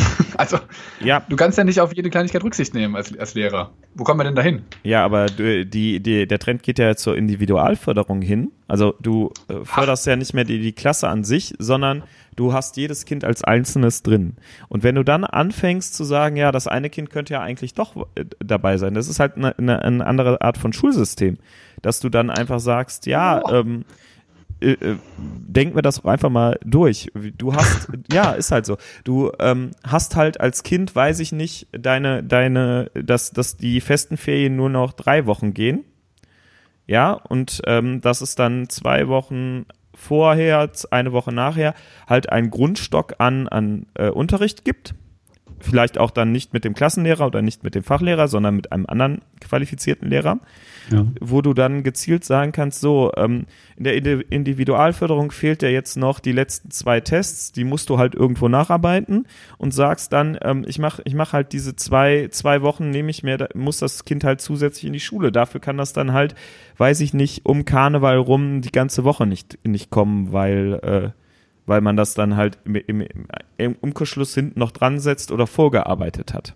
also, 0.38 0.60
ja. 1.00 1.24
du 1.28 1.36
kannst 1.36 1.58
ja 1.58 1.64
nicht 1.64 1.80
auf 1.80 1.94
jede 1.94 2.10
Kleinigkeit 2.10 2.44
Rücksicht 2.44 2.74
nehmen 2.74 2.96
als, 2.96 3.18
als 3.18 3.34
Lehrer. 3.34 3.72
Wo 3.96 4.04
kommen 4.04 4.20
wir 4.20 4.26
denn 4.26 4.36
dahin? 4.36 4.62
Ja, 4.84 5.04
aber 5.04 5.28
die, 5.28 6.00
die, 6.00 6.28
der 6.28 6.40
Trend 6.40 6.64
geht 6.64 6.80
ja 6.80 6.96
zur 6.96 7.18
Individualförderung 7.18 8.22
hin. 8.22 8.52
Also 8.68 8.94
du 9.02 9.32
äh, 9.48 9.64
förderst 9.64 10.04
Ach. 10.04 10.12
ja 10.12 10.16
nicht 10.16 10.34
mehr 10.34 10.44
die, 10.44 10.60
die 10.60 10.74
Klasse 10.74 11.08
an 11.08 11.24
sich, 11.24 11.56
sondern 11.58 12.04
du 12.36 12.54
hast 12.54 12.78
jedes 12.78 13.06
Kind 13.06 13.24
als 13.24 13.44
einzelnes 13.44 14.04
drin. 14.04 14.36
Und 14.70 14.84
wenn 14.84 14.96
du 14.96 15.04
dann 15.04 15.24
anfängst 15.24 15.96
zu 15.96 16.04
sagen, 16.04 16.36
ja, 16.36 16.52
das 16.52 16.68
eine 16.68 16.90
Kind 16.90 17.10
könnte 17.10 17.34
ja 17.34 17.42
eigentlich 17.42 17.74
doch 17.74 17.96
äh, 18.16 18.26
dabei 18.40 18.78
sein, 18.78 18.94
das 18.94 19.08
ist 19.08 19.20
halt 19.20 19.36
eine, 19.36 19.58
eine, 19.58 19.82
eine 19.82 20.06
andere 20.06 20.42
Art 20.42 20.58
von 20.58 20.74
Schulsystem, 20.74 21.38
dass 21.82 22.00
du 22.00 22.10
dann 22.10 22.30
einfach 22.30 22.60
sagst, 22.60 23.06
ja, 23.06 23.42
oh. 23.44 23.54
ähm, 23.54 23.86
äh, 24.60 24.72
äh, 24.72 24.98
denken 25.18 25.76
wir 25.76 25.82
das 25.82 26.04
einfach 26.06 26.30
mal 26.30 26.60
durch. 26.64 27.12
Du 27.38 27.54
hast, 27.54 27.90
ja, 28.12 28.32
ist 28.32 28.52
halt 28.52 28.66
so. 28.66 28.78
Du 29.04 29.32
ähm, 29.40 29.72
hast 29.86 30.16
halt 30.16 30.40
als 30.40 30.64
Kind, 30.64 30.96
weiß 30.96 31.20
ich 31.20 31.32
nicht, 31.32 31.68
deine, 31.72 32.24
deine, 32.24 32.92
dass, 32.94 33.32
dass 33.32 33.58
die 33.58 33.82
festen 33.82 34.18
Ferien 34.18 34.56
nur 34.56 34.70
noch 34.70 34.94
drei 34.94 35.26
Wochen 35.26 35.54
gehen. 35.54 35.86
Ja, 36.86 37.12
und 37.12 37.62
ähm, 37.66 38.02
dass 38.02 38.22
es 38.22 38.36
dann 38.36 38.70
zwei 38.70 39.08
Wochen 39.10 39.66
vorher, 39.94 40.72
eine 40.92 41.12
Woche 41.12 41.34
nachher 41.34 41.74
halt 42.08 42.32
einen 42.32 42.50
Grundstock 42.50 43.16
an, 43.18 43.48
an 43.48 43.88
äh, 43.96 44.10
Unterricht 44.10 44.64
gibt 44.64 44.94
vielleicht 45.60 45.98
auch 45.98 46.12
dann 46.12 46.32
nicht 46.32 46.54
mit 46.54 46.64
dem 46.64 46.74
Klassenlehrer 46.74 47.26
oder 47.26 47.42
nicht 47.42 47.64
mit 47.64 47.76
dem 47.76 47.84
Fachlehrer, 47.84 48.28
sondern 48.28 48.56
mit 48.56 48.72
einem 48.72 48.86
anderen 48.86 49.22
qualifizierten 49.42 50.10
Lehrer, 50.10 50.40
ja. 50.92 51.06
wo 51.20 51.42
du 51.42 51.54
dann 51.54 51.84
gezielt 51.84 52.24
sagen 52.24 52.52
kannst, 52.52 52.82
so, 52.82 53.12
ähm, 53.18 53.46
in 53.76 53.84
der 53.84 54.32
Individualförderung 54.32 55.32
fehlt 55.32 55.62
ja 55.64 55.70
jetzt 55.70 55.98
noch 55.98 56.20
die 56.20 56.32
letzten 56.32 56.72
zwei 56.72 57.00
Tests, 57.00 57.52
die 57.52 57.64
musst 57.64 57.90
du 57.90 57.98
halt 57.98 58.16
irgendwo 58.16 58.48
nacharbeiten 58.48 59.28
und 59.58 59.74
sagst 59.74 60.14
dann, 60.14 60.38
ähm, 60.42 60.66
ich 60.68 60.80
mache 60.80 61.02
ich 61.06 61.14
mach 61.14 61.34
halt 61.34 61.54
diese 61.54 61.76
zwei, 61.76 62.28
zwei 62.32 62.62
Wochen, 62.62 62.90
nehme 62.90 63.10
ich 63.10 63.24
mir, 63.24 63.50
muss 63.54 63.80
das 63.80 64.06
Kind 64.06 64.24
halt 64.24 64.42
zusätzlich 64.42 64.86
in 64.86 64.94
die 64.94 65.00
Schule. 65.00 65.32
Dafür 65.32 65.62
kann 65.62 65.78
das 65.78 65.94
dann 65.94 66.14
halt, 66.14 66.36
weiß 66.78 67.02
ich 67.02 67.14
nicht, 67.14 67.46
um 67.46 67.66
Karneval 67.66 68.18
rum 68.18 68.62
die 68.62 68.72
ganze 68.72 69.04
Woche 69.04 69.26
nicht, 69.26 69.60
nicht 69.66 69.90
kommen, 69.90 70.32
weil, 70.32 70.80
äh, 70.84 71.27
weil 71.68 71.82
man 71.82 71.96
das 71.96 72.16
dann 72.16 72.36
halt 72.36 72.58
im, 72.66 72.76
im, 72.76 73.06
im 73.58 73.76
Umkehrschluss 73.76 74.34
hinten 74.34 74.60
noch 74.60 74.72
dran 74.72 75.00
setzt 75.00 75.32
oder 75.32 75.46
vorgearbeitet 75.46 76.34
hat. 76.34 76.56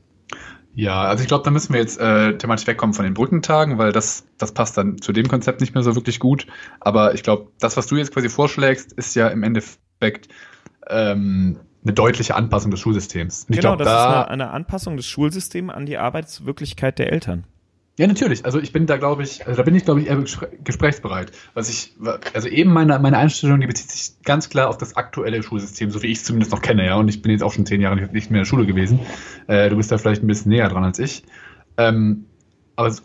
Ja, 0.73 1.01
also 1.01 1.21
ich 1.21 1.27
glaube, 1.27 1.43
da 1.43 1.51
müssen 1.51 1.73
wir 1.73 1.81
jetzt 1.81 1.99
äh, 1.99 2.37
thematisch 2.37 2.65
wegkommen 2.65 2.93
von 2.93 3.03
den 3.03 3.13
Brückentagen, 3.13 3.77
weil 3.77 3.91
das, 3.91 4.25
das 4.37 4.53
passt 4.53 4.77
dann 4.77 5.01
zu 5.01 5.11
dem 5.11 5.27
Konzept 5.27 5.59
nicht 5.59 5.75
mehr 5.75 5.83
so 5.83 5.95
wirklich 5.95 6.19
gut. 6.19 6.47
Aber 6.79 7.13
ich 7.13 7.23
glaube, 7.23 7.51
das, 7.59 7.75
was 7.75 7.87
du 7.87 7.97
jetzt 7.97 8.13
quasi 8.13 8.29
vorschlägst, 8.29 8.93
ist 8.93 9.13
ja 9.15 9.27
im 9.27 9.43
Endeffekt 9.43 10.29
ähm, 10.87 11.59
eine 11.83 11.93
deutliche 11.93 12.35
Anpassung 12.35 12.71
des 12.71 12.79
Schulsystems. 12.79 13.45
Und 13.49 13.55
genau, 13.55 13.75
glaub, 13.75 13.79
das 13.79 13.87
da, 13.87 14.05
ist 14.05 14.15
eine, 14.15 14.29
eine 14.29 14.51
Anpassung 14.51 14.95
des 14.95 15.07
Schulsystems 15.07 15.73
an 15.73 15.85
die 15.85 15.97
Arbeitswirklichkeit 15.97 16.99
der 16.99 17.11
Eltern. 17.11 17.45
Ja, 17.97 18.07
natürlich. 18.07 18.45
Also 18.45 18.59
ich 18.59 18.71
bin 18.71 18.85
da, 18.85 18.97
glaube 18.97 19.23
ich, 19.23 19.45
also 19.45 19.57
da 19.57 19.63
bin 19.63 19.75
ich, 19.75 19.83
glaube 19.83 20.01
ich, 20.01 20.07
eher 20.07 20.23
gesprächsbereit. 20.63 21.31
Was 21.53 21.69
ich, 21.69 21.95
also 22.33 22.47
eben 22.47 22.71
meine, 22.71 22.97
meine 22.99 23.17
Einstellung, 23.17 23.59
die 23.59 23.67
bezieht 23.67 23.91
sich 23.91 24.21
ganz 24.23 24.49
klar 24.49 24.69
auf 24.69 24.77
das 24.77 24.95
aktuelle 24.95 25.43
Schulsystem, 25.43 25.91
so 25.91 26.01
wie 26.01 26.07
ich 26.07 26.19
es 26.19 26.23
zumindest 26.23 26.51
noch 26.51 26.61
kenne, 26.61 26.85
ja. 26.85 26.95
Und 26.95 27.09
ich 27.09 27.21
bin 27.21 27.31
jetzt 27.31 27.43
auch 27.43 27.51
schon 27.51 27.65
zehn 27.65 27.81
Jahre 27.81 27.97
nicht 27.97 28.11
mehr 28.11 28.39
in 28.39 28.43
der 28.43 28.45
Schule 28.45 28.65
gewesen. 28.65 28.99
Äh, 29.47 29.69
du 29.69 29.75
bist 29.75 29.91
da 29.91 29.97
vielleicht 29.97 30.23
ein 30.23 30.27
bisschen 30.27 30.51
näher 30.51 30.69
dran 30.69 30.83
als 30.83 30.99
ich. 30.99 31.23
Ähm, 31.77 32.25
aber 32.75 32.95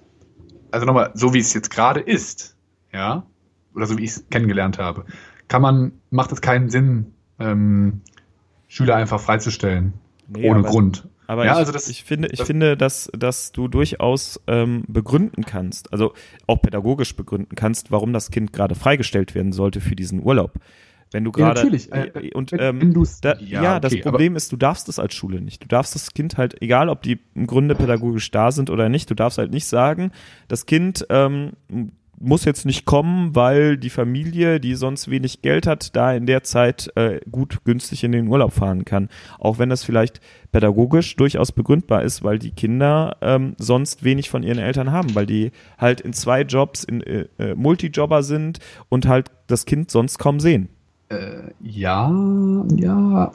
also 0.71 0.87
nochmal, 0.87 1.11
so 1.15 1.35
wie 1.35 1.39
es 1.39 1.53
jetzt 1.53 1.71
gerade 1.71 2.01
ist, 2.01 2.57
ja, 2.93 3.27
oder 3.75 3.87
so 3.87 3.99
wie 3.99 4.05
ich 4.05 4.11
es 4.11 4.29
kennengelernt 4.31 4.79
habe, 4.79 5.05
kann 5.49 5.63
man, 5.63 5.93
macht 6.11 6.33
es 6.33 6.41
keinen 6.41 6.71
Sinn, 6.71 7.13
ähm, 7.39 8.03
Schüler 8.69 8.97
einfach 8.97 9.21
freizustellen. 9.21 9.95
Nee, 10.29 10.49
ohne 10.49 10.63
Grund. 10.63 11.09
Aber 11.27 11.45
ja, 11.45 11.53
ich, 11.53 11.59
also 11.59 11.73
das, 11.73 11.89
ich 11.89 12.05
finde, 12.05 12.29
ich 12.31 12.39
das, 12.39 12.47
finde, 12.47 12.77
dass, 12.77 13.11
dass 13.17 13.53
du 13.53 13.69
durchaus 13.69 14.41
ähm, 14.47 14.85
begründen 14.87 15.45
kannst, 15.45 15.93
also 15.93 16.15
auch 16.47 16.63
pädagogisch 16.63 17.17
begründen 17.17 17.57
kannst, 17.57 17.91
warum 17.91 18.13
das 18.13 18.31
Kind 18.31 18.53
gerade 18.53 18.75
freigestellt 18.75 19.35
werden 19.35 19.53
sollte 19.53 19.81
für 19.81 19.97
diesen 19.97 20.23
Urlaub. 20.23 20.55
Wenn 21.13 21.25
du 21.25 21.33
gerade 21.33 21.61
ja, 21.61 21.65
natürlich. 21.65 21.93
Äh, 21.93 22.09
äh 22.15 22.35
und 22.35 22.53
ähm, 22.53 22.93
da, 23.23 23.39
ja, 23.39 23.63
ja 23.63 23.77
okay, 23.77 23.81
das 23.81 24.01
Problem 24.01 24.37
ist, 24.37 24.51
du 24.51 24.57
darfst 24.57 24.89
es 24.89 24.99
als 24.99 25.15
Schule 25.15 25.41
nicht. 25.41 25.63
Du 25.63 25.69
darfst 25.69 25.95
das 25.95 26.13
Kind 26.15 26.37
halt, 26.37 26.61
egal 26.61 26.89
ob 26.89 27.03
die 27.03 27.21
im 27.35 27.47
Grunde 27.47 27.75
pädagogisch 27.75 28.31
da 28.31 28.51
sind 28.51 28.71
oder 28.71 28.89
nicht, 28.89 29.09
du 29.11 29.15
darfst 29.15 29.39
halt 29.39 29.53
nicht 29.53 29.67
sagen, 29.67 30.11
das 30.49 30.67
Kind 30.67 31.07
ähm, 31.09 31.53
muss 32.19 32.45
jetzt 32.45 32.65
nicht 32.65 32.85
kommen, 32.85 33.35
weil 33.35 33.77
die 33.77 33.91
Familie, 33.91 34.61
die 34.61 34.75
sonst 34.75 35.11
wenig 35.11 35.43
Geld 35.43 35.67
hat, 35.67 35.95
da 35.97 36.13
in 36.13 36.27
der 36.27 36.43
Zeit 36.43 36.91
äh, 36.97 37.21
gut 37.31 37.65
günstig 37.65 38.05
in 38.05 38.13
den 38.13 38.29
Urlaub 38.29 38.53
fahren 38.53 38.85
kann. 38.85 39.09
Auch 39.39 39.59
wenn 39.59 39.69
das 39.69 39.85
vielleicht 39.85 40.21
pädagogisch 40.53 41.17
durchaus 41.17 41.53
begründbar 41.53 42.03
ist, 42.03 42.25
weil 42.25 42.39
die 42.39 42.53
Kinder 42.53 43.17
ähm, 43.21 43.55
sonst 43.59 44.05
wenig 44.05 44.31
von 44.31 44.43
ihren 44.43 44.59
Eltern 44.59 44.93
haben, 44.93 45.15
weil 45.15 45.27
die 45.27 45.53
halt 45.79 46.01
in 46.01 46.13
zwei 46.13 46.43
Jobs 46.43 46.85
in 46.85 47.03
äh, 47.03 47.27
äh 47.39 47.55
Multijobber 47.55 48.23
sind 48.23 48.61
und 48.89 49.07
halt 49.07 49.31
das 49.47 49.67
Kind 49.67 49.91
sonst 49.91 50.19
kaum 50.19 50.41
sehen. 50.41 50.69
Äh, 51.09 51.53
ja, 51.61 52.13
ja. 52.75 53.33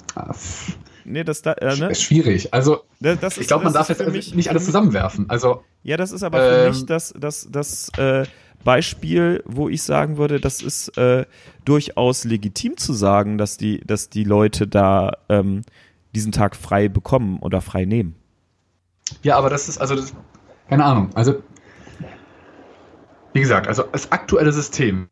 Nee, 1.06 1.24
das 1.24 1.42
da, 1.42 1.54
äh, 1.54 1.76
ne? 1.78 1.96
schwierig. 1.96 2.54
Also 2.54 2.82
das, 3.00 3.38
ich 3.38 3.48
glaube, 3.48 3.64
man 3.64 3.74
darf 3.74 3.90
jetzt 3.90 4.06
mich, 4.12 4.36
nicht 4.36 4.50
alles 4.50 4.66
zusammenwerfen. 4.66 5.30
Also 5.30 5.64
ja, 5.84 5.98
das 5.98 6.12
ist 6.12 6.24
aber 6.24 6.40
für 6.40 6.66
ähm, 6.66 6.70
mich 6.70 6.86
das, 6.86 7.14
das, 7.18 7.48
das 7.50 7.90
äh, 7.98 8.26
Beispiel, 8.64 9.44
wo 9.46 9.70
ich 9.70 9.84
sagen 9.84 10.18
würde, 10.18 10.40
das 10.40 10.62
ist 10.62 10.98
äh, 10.98 11.26
durchaus 11.66 12.24
legitim 12.24 12.78
zu 12.78 12.94
sagen, 12.94 13.38
dass 13.38 13.58
die, 13.58 13.82
dass 13.86 14.10
die 14.10 14.24
Leute 14.24 14.68
da 14.68 15.12
ähm, 15.30 15.62
diesen 16.14 16.32
Tag 16.32 16.56
frei 16.56 16.88
bekommen 16.90 17.40
oder 17.40 17.62
frei 17.62 17.86
nehmen. 17.86 18.16
Ja, 19.24 19.38
aber 19.38 19.50
das 19.50 19.70
ist, 19.70 19.80
also, 19.80 19.96
das, 19.96 20.14
keine 20.70 20.86
Ahnung. 20.86 21.10
Also, 21.16 21.42
wie 23.34 23.40
gesagt, 23.40 23.68
also 23.68 23.84
das 23.92 24.12
aktuelle 24.12 24.52
System 24.52 25.10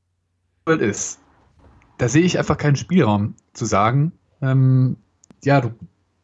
ist, 0.65 1.19
da 1.97 2.07
sehe 2.07 2.23
ich 2.23 2.37
einfach 2.37 2.57
keinen 2.57 2.75
Spielraum 2.75 3.35
zu 3.53 3.65
sagen, 3.65 4.13
ähm, 4.41 4.97
ja, 5.43 5.61
du, 5.61 5.71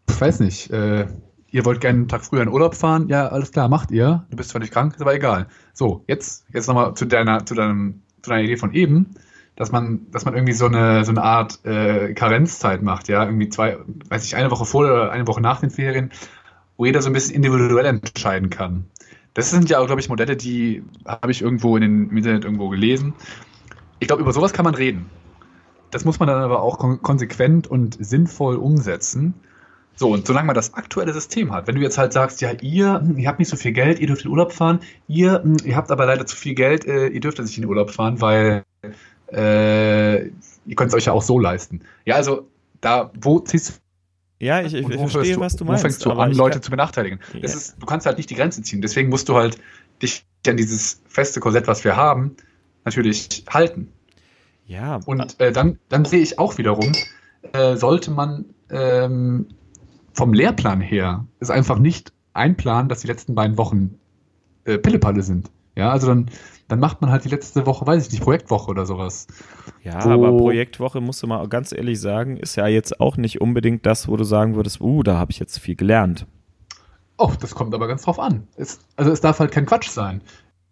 weiß 0.07 0.39
nicht, 0.39 0.69
äh, 0.71 1.07
ihr 1.55 1.63
wollt 1.63 1.79
gerne 1.79 1.99
einen 1.99 2.07
Tag 2.09 2.25
früher 2.25 2.41
in 2.41 2.49
Urlaub 2.49 2.75
fahren, 2.75 3.07
ja, 3.07 3.29
alles 3.29 3.53
klar, 3.53 3.69
macht 3.69 3.89
ihr. 3.89 4.25
Du 4.29 4.35
bist 4.35 4.49
zwar 4.49 4.59
nicht 4.59 4.73
krank, 4.73 4.93
ist 4.93 5.01
aber 5.01 5.15
egal. 5.15 5.47
So, 5.71 6.03
jetzt, 6.05 6.45
jetzt 6.53 6.67
nochmal 6.67 6.95
zu 6.95 7.05
deiner, 7.05 7.45
zu 7.45 7.55
deinem, 7.55 8.01
zu 8.21 8.29
deiner 8.29 8.43
Idee 8.43 8.57
von 8.57 8.73
eben, 8.73 9.11
dass 9.55 9.71
man, 9.71 10.11
dass 10.11 10.25
man 10.25 10.33
irgendwie 10.33 10.51
so 10.51 10.65
eine, 10.65 11.05
so 11.05 11.11
eine 11.11 11.23
Art 11.23 11.63
äh, 11.63 12.13
Karenzzeit 12.13 12.81
macht, 12.81 13.07
ja, 13.07 13.23
irgendwie 13.23 13.47
zwei, 13.47 13.77
weiß 14.09 14.25
ich, 14.25 14.35
eine 14.35 14.51
Woche 14.51 14.65
vor 14.65 14.81
oder 14.83 15.11
eine 15.11 15.27
Woche 15.27 15.39
nach 15.39 15.61
den 15.61 15.69
Ferien, 15.69 16.11
wo 16.75 16.83
jeder 16.83 17.01
so 17.01 17.09
ein 17.09 17.13
bisschen 17.13 17.35
individuell 17.35 17.85
entscheiden 17.85 18.49
kann. 18.49 18.87
Das 19.33 19.49
sind 19.49 19.69
ja 19.69 19.81
glaube 19.85 20.01
ich, 20.01 20.09
Modelle, 20.09 20.35
die 20.35 20.83
habe 21.05 21.31
ich 21.31 21.41
irgendwo 21.41 21.77
in 21.77 21.83
den, 21.83 22.09
im 22.09 22.17
Internet 22.17 22.43
irgendwo 22.43 22.67
gelesen. 22.67 23.13
Ich 23.99 24.07
glaube, 24.09 24.21
über 24.21 24.33
sowas 24.33 24.51
kann 24.51 24.65
man 24.65 24.75
reden. 24.75 25.05
Das 25.89 26.03
muss 26.03 26.19
man 26.19 26.27
dann 26.27 26.41
aber 26.41 26.61
auch 26.61 26.79
kon 26.79 27.01
konsequent 27.01 27.65
und 27.65 27.95
sinnvoll 27.97 28.57
umsetzen. 28.57 29.35
So, 29.95 30.11
und 30.11 30.27
solange 30.27 30.47
man 30.47 30.55
das 30.55 30.73
aktuelle 30.73 31.13
System 31.13 31.53
hat, 31.53 31.67
wenn 31.67 31.75
du 31.75 31.81
jetzt 31.81 31.97
halt 31.97 32.11
sagst, 32.13 32.41
ja, 32.41 32.51
ihr, 32.61 32.99
hm, 32.99 33.17
ihr 33.17 33.27
habt 33.27 33.39
nicht 33.39 33.49
so 33.49 33.55
viel 33.55 33.71
Geld, 33.71 33.99
ihr 33.99 34.07
dürft 34.07 34.25
in 34.25 34.31
Urlaub 34.31 34.51
fahren, 34.51 34.79
ihr, 35.07 35.41
hm, 35.41 35.57
ihr 35.63 35.75
habt 35.75 35.91
aber 35.91 36.05
leider 36.05 36.25
zu 36.25 36.35
viel 36.35 36.53
Geld, 36.53 36.85
äh, 36.85 37.07
ihr 37.07 37.21
dürft 37.21 37.39
nicht 37.39 37.57
in 37.57 37.63
den 37.63 37.69
Urlaub 37.69 37.91
fahren, 37.91 38.19
weil 38.19 38.63
äh, 39.31 40.25
ihr 40.25 40.75
könnt 40.75 40.89
es 40.89 40.95
euch 40.95 41.05
ja 41.05 41.13
auch 41.13 41.21
so 41.21 41.39
leisten. 41.39 41.81
Ja, 42.05 42.15
also 42.15 42.47
da, 42.81 43.11
wo 43.19 43.39
ziehst 43.39 43.69
du 43.69 43.73
ja, 44.39 44.61
ich, 44.61 44.73
ich 44.73 44.85
verstehe, 44.85 45.35
du, 45.35 45.39
was 45.39 45.55
du 45.55 45.63
meinst. 45.63 45.83
Wo 45.83 45.87
fängst 45.87 46.05
du 46.05 46.11
an, 46.11 46.33
Leute 46.33 46.59
zu 46.59 46.69
benachteiligen? 46.69 47.19
Ja. 47.33 47.39
Ist, 47.39 47.77
du 47.79 47.85
kannst 47.85 48.05
halt 48.05 48.17
nicht 48.17 48.29
die 48.29 48.35
Grenze 48.35 48.61
ziehen. 48.61 48.81
Deswegen 48.81 49.09
musst 49.09 49.29
du 49.29 49.35
halt 49.35 49.57
dich 50.01 50.25
an 50.45 50.57
dieses 50.57 51.01
feste 51.07 51.39
Korsett, 51.39 51.67
was 51.67 51.83
wir 51.83 51.95
haben, 51.95 52.35
natürlich 52.83 53.45
halten. 53.49 53.91
Ja. 54.67 54.99
Und 55.05 55.39
äh, 55.39 55.51
dann, 55.51 55.79
dann 55.89 56.05
sehe 56.05 56.19
ich 56.19 56.37
auch 56.37 56.57
wiederum, 56.57 56.91
äh, 57.53 57.77
sollte 57.77 58.11
man 58.11 58.45
ähm, 58.69 59.47
vom 60.15 60.33
Lehrplan 60.33 60.81
her 60.81 61.25
ist 61.39 61.51
einfach 61.51 61.77
nicht 61.77 62.13
ein 62.33 62.55
Plan, 62.57 62.89
dass 62.89 63.01
die 63.01 63.07
letzten 63.07 63.35
beiden 63.35 63.57
Wochen 63.57 63.99
äh, 64.63 64.77
Pillepalle 64.77 65.21
sind. 65.21 65.51
Ja, 65.75 65.91
also 65.91 66.07
dann, 66.07 66.29
dann 66.69 66.79
macht 66.79 67.01
man 67.01 67.11
halt 67.11 67.25
die 67.25 67.29
letzte 67.29 67.65
Woche, 67.65 67.85
weiß 67.85 68.07
ich 68.07 68.11
nicht, 68.13 68.23
Projektwoche 68.23 68.71
oder 68.71 68.85
sowas. 68.85 69.27
Ja, 69.83 69.99
aber 69.99 70.35
Projektwoche, 70.37 71.01
musst 71.01 71.21
du 71.21 71.27
mal 71.27 71.47
ganz 71.49 71.73
ehrlich 71.73 71.99
sagen, 71.99 72.37
ist 72.37 72.55
ja 72.55 72.67
jetzt 72.67 72.99
auch 73.01 73.17
nicht 73.17 73.41
unbedingt 73.41 73.85
das, 73.85 74.07
wo 74.07 74.15
du 74.15 74.23
sagen 74.23 74.55
würdest, 74.55 74.79
uh, 74.79 75.03
da 75.03 75.17
habe 75.17 75.31
ich 75.31 75.39
jetzt 75.39 75.59
viel 75.59 75.75
gelernt. 75.75 76.25
Oh, 77.17 77.31
das 77.39 77.55
kommt 77.55 77.73
aber 77.73 77.87
ganz 77.87 78.03
drauf 78.03 78.19
an. 78.19 78.47
Es, 78.55 78.79
also 78.95 79.11
es 79.11 79.21
darf 79.21 79.39
halt 79.39 79.51
kein 79.51 79.65
Quatsch 79.65 79.89
sein. 79.89 80.21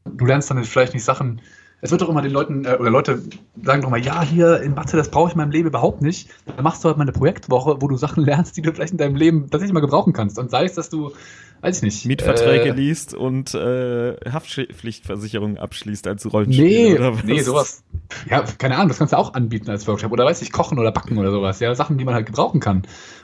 Du 0.06 0.26
lernst 0.26 0.50
dann 0.50 0.64
vielleicht 0.64 0.94
nicht 0.94 1.04
Sachen, 1.04 1.42
es 1.84 1.92
wird 1.92 2.02
doch 2.02 2.08
immer 2.08 2.22
den 2.22 2.32
Leuten, 2.32 2.64
äh, 2.64 2.78
oder 2.80 2.90
Leute 2.90 3.22
sagen 3.62 3.82
doch 3.82 3.90
mal, 3.90 4.00
ja, 4.00 4.22
hier 4.22 4.62
in 4.62 4.74
Mathe, 4.74 4.96
das 4.96 5.12
brauche 5.12 5.28
ich 5.28 5.34
in 5.34 5.40
meinem 5.40 5.52
Leben 5.52 5.68
überhaupt 5.68 6.02
nicht. 6.02 6.30
Dann 6.46 6.64
machst 6.64 6.82
du 6.82 6.88
halt 6.88 6.98
mal 6.98 7.04
eine 7.04 7.12
Projektwoche, 7.12 7.82
wo 7.82 7.90
du 7.90 7.98
Sachen 7.98 8.24
lernst, 8.26 8.56
die 8.56 8.62
du 8.62 8.72
vielleicht 8.72 8.94
in 8.94 8.98
deinem 8.98 9.18
Leben 9.18 9.50
tatsächlich 9.50 9.74
mal 9.74 9.82
gebrauchen 9.82 10.14
kannst. 10.14 10.40
Und 10.40 10.50
sei 10.50 10.64
es, 10.64 10.76
dass 10.76 10.90
du, 10.90 11.12
weiß 11.60 11.78
ich 11.78 11.84
nicht. 11.84 12.06
Mietverträge 12.06 12.70
äh, 12.70 12.72
liest 12.72 13.14
und 13.14 13.54
äh, 13.54 14.16
Haftpflichtversicherungen 14.32 15.58
abschließt 15.58 16.08
als 16.08 16.32
Rollenspiel. 16.32 16.94
Nee, 16.94 16.94
oder 16.98 17.18
was? 17.18 17.24
nee, 17.26 17.42
sowas. 17.42 17.84
Ja, 18.30 18.46
keine 18.58 18.76
Ahnung, 18.76 18.88
das 18.88 19.00
kannst 19.00 19.12
du 19.12 19.18
auch 19.18 19.34
anbieten 19.34 19.70
als 19.70 19.86
Workshop. 19.86 20.14
Oder 20.14 20.24
weiß 20.24 20.42
ich, 20.42 20.54
kochen 20.54 20.80
oder 20.80 20.94
backen 20.94 21.18
oder 21.18 21.32
sowas. 21.32 21.60
Ja, 21.60 21.76
Sachen, 21.76 21.98
die 21.98 22.06
man 22.06 22.14
halt 22.14 22.28
gebrauchen 22.28 22.62
kann. 22.62 22.84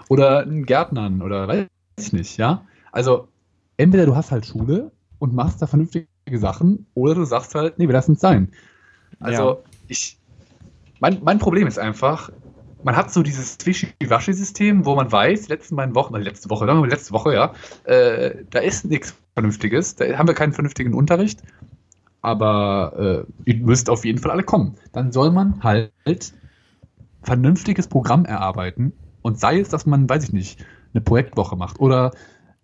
Oder 0.10 0.40
einen 0.40 0.66
Gärtnern 0.66 1.22
oder 1.22 1.48
weiß 1.48 1.68
ich 1.98 2.12
nicht, 2.12 2.38
ja. 2.38 2.66
Also, 2.92 3.30
entweder 3.78 4.06
du 4.06 4.18
hast 4.18 4.32
halt 4.32 4.46
Schule 4.46 4.92
und 5.18 5.34
machst 5.34 5.62
da 5.62 5.68
vernünftige 5.68 6.09
Sachen 6.38 6.88
oder 6.94 7.16
du 7.16 7.26
sagst 7.26 7.56
halt, 7.56 7.80
nee, 7.80 7.88
wir 7.88 7.94
lassen 7.94 8.14
es 8.14 8.20
sein. 8.20 8.52
Also 9.20 9.44
ja. 9.44 9.58
ich, 9.88 10.20
mein, 11.00 11.20
mein 11.24 11.40
Problem 11.40 11.68
ist 11.68 11.80
einfach, 11.80 12.32
man 12.84 12.96
hat 12.96 13.12
so 13.12 13.24
dieses 13.24 13.58
Wischi-Waschi-System, 13.64 14.86
wo 14.86 14.96
man 14.96 15.12
weiß, 15.12 15.44
die 15.44 15.52
letzten 15.52 15.76
beiden 15.76 15.96
Wochen, 15.96 16.16
also 16.16 16.26
letzte 16.26 16.50
Woche, 16.50 16.66
sagen 16.66 16.82
wir 16.82 16.90
letzte 16.90 17.12
Woche, 17.12 17.34
ja, 17.34 17.54
äh, 17.84 18.44
da 18.50 18.60
ist 18.60 18.86
nichts 18.86 19.16
Vernünftiges, 19.34 19.96
da 19.96 20.06
haben 20.18 20.28
wir 20.28 20.36
keinen 20.36 20.54
vernünftigen 20.54 20.94
Unterricht, 20.94 21.42
aber 22.22 23.26
äh, 23.46 23.52
ihr 23.52 23.58
müsst 23.58 23.90
auf 23.90 24.06
jeden 24.06 24.20
Fall 24.20 24.32
alle 24.32 24.44
kommen. 24.44 24.76
Dann 24.92 25.12
soll 25.12 25.32
man 25.32 25.64
halt 25.64 25.92
vernünftiges 27.24 27.88
Programm 27.88 28.26
erarbeiten 28.26 28.94
und 29.22 29.40
sei 29.40 29.60
es, 29.60 29.70
dass 29.70 29.86
man, 29.86 30.10
weiß 30.10 30.24
ich 30.24 30.34
nicht, 30.34 30.66
eine 30.94 31.02
Projektwoche 31.02 31.56
macht 31.56 31.80
oder 31.80 32.12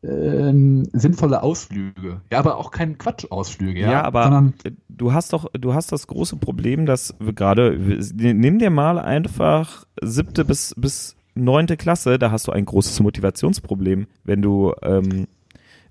ähm, 0.03 0.88
sinnvolle 0.93 1.41
Ausflüge. 1.41 2.21
Ja, 2.31 2.39
aber 2.39 2.58
auch 2.58 2.71
kein 2.71 2.97
Quatschausflüge. 2.97 3.79
Ja, 3.79 3.91
ja 3.91 4.03
aber 4.03 4.23
Sondern, 4.23 4.53
du 4.89 5.13
hast 5.13 5.34
doch, 5.34 5.47
du 5.53 5.73
hast 5.73 5.91
das 5.91 6.08
große 6.08 6.38
Problem, 6.38 6.86
dass 6.86 7.15
wir 7.19 7.34
gerade, 7.34 7.77
nimm 8.15 8.60
dir 8.60 8.69
mal 8.69 8.99
einfach 8.99 9.86
siebte 10.01 10.45
bis, 10.45 10.73
bis 10.77 11.15
neunte 11.34 11.77
Klasse, 11.77 12.17
da 12.19 12.31
hast 12.31 12.47
du 12.47 12.51
ein 12.51 12.65
großes 12.65 12.99
Motivationsproblem, 13.01 14.08
wenn 14.23 14.41
du, 14.41 14.73
ähm, 14.81 15.27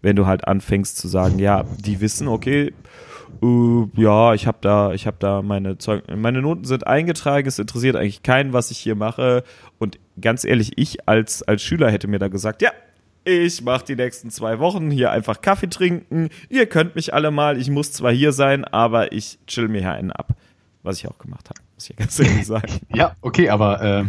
wenn 0.01 0.17
du 0.17 0.27
halt 0.27 0.47
anfängst 0.47 0.97
zu 0.97 1.09
sagen, 1.09 1.39
ja, 1.39 1.65
die 1.79 2.01
wissen, 2.01 2.29
okay, 2.29 2.73
äh, 3.43 3.87
ja, 3.97 4.35
ich 4.35 4.47
habe 4.47 4.59
da, 4.61 4.93
ich 4.93 5.07
habe 5.07 5.17
da 5.19 5.43
meine 5.43 5.79
Zeug 5.79 6.05
meine 6.15 6.41
Noten 6.41 6.65
sind 6.65 6.87
eingetragen, 6.87 7.47
es 7.49 7.59
interessiert 7.59 7.97
eigentlich 7.97 8.23
keinen, 8.23 8.53
was 8.53 8.71
ich 8.71 8.79
hier 8.79 8.95
mache. 8.95 9.45
Und 9.79 9.99
ganz 10.21 10.45
ehrlich, 10.45 10.73
ich 10.77 11.09
als 11.09 11.43
als 11.43 11.63
Schüler 11.63 11.91
hätte 11.91 12.07
mir 12.09 12.19
da 12.19 12.29
gesagt, 12.29 12.63
ja, 12.63 12.71
ich 13.25 13.63
mache 13.63 13.85
die 13.85 13.97
nächsten 13.97 14.31
zwei 14.31 14.59
Wochen 14.59 14.91
hier 14.91 15.11
einfach 15.11 15.41
Kaffee 15.41 15.69
trinken. 15.69 16.29
Ihr 16.49 16.67
könnt 16.67 16.95
mich 16.95 17.15
alle 17.15 17.31
mal. 17.31 17.59
Ich 17.59 17.71
muss 17.71 17.93
zwar 17.93 18.13
hier 18.13 18.33
sein, 18.33 18.65
aber 18.65 19.13
ich 19.13 19.39
chill 19.47 19.69
mir 19.69 19.81
hier 19.81 19.93
einen 19.93 20.13
ab. 20.13 20.37
Was 20.83 20.99
ich 20.99 21.09
auch 21.09 21.19
gemacht 21.19 21.49
habe, 21.49 21.61
muss 21.75 21.89
ich 21.89 21.97
ganz 21.97 22.19
ehrlich 22.19 22.47
sagen. 22.47 22.81
ja, 22.95 23.17
okay, 23.23 23.49
aber 23.49 23.83
äh, 23.83 24.05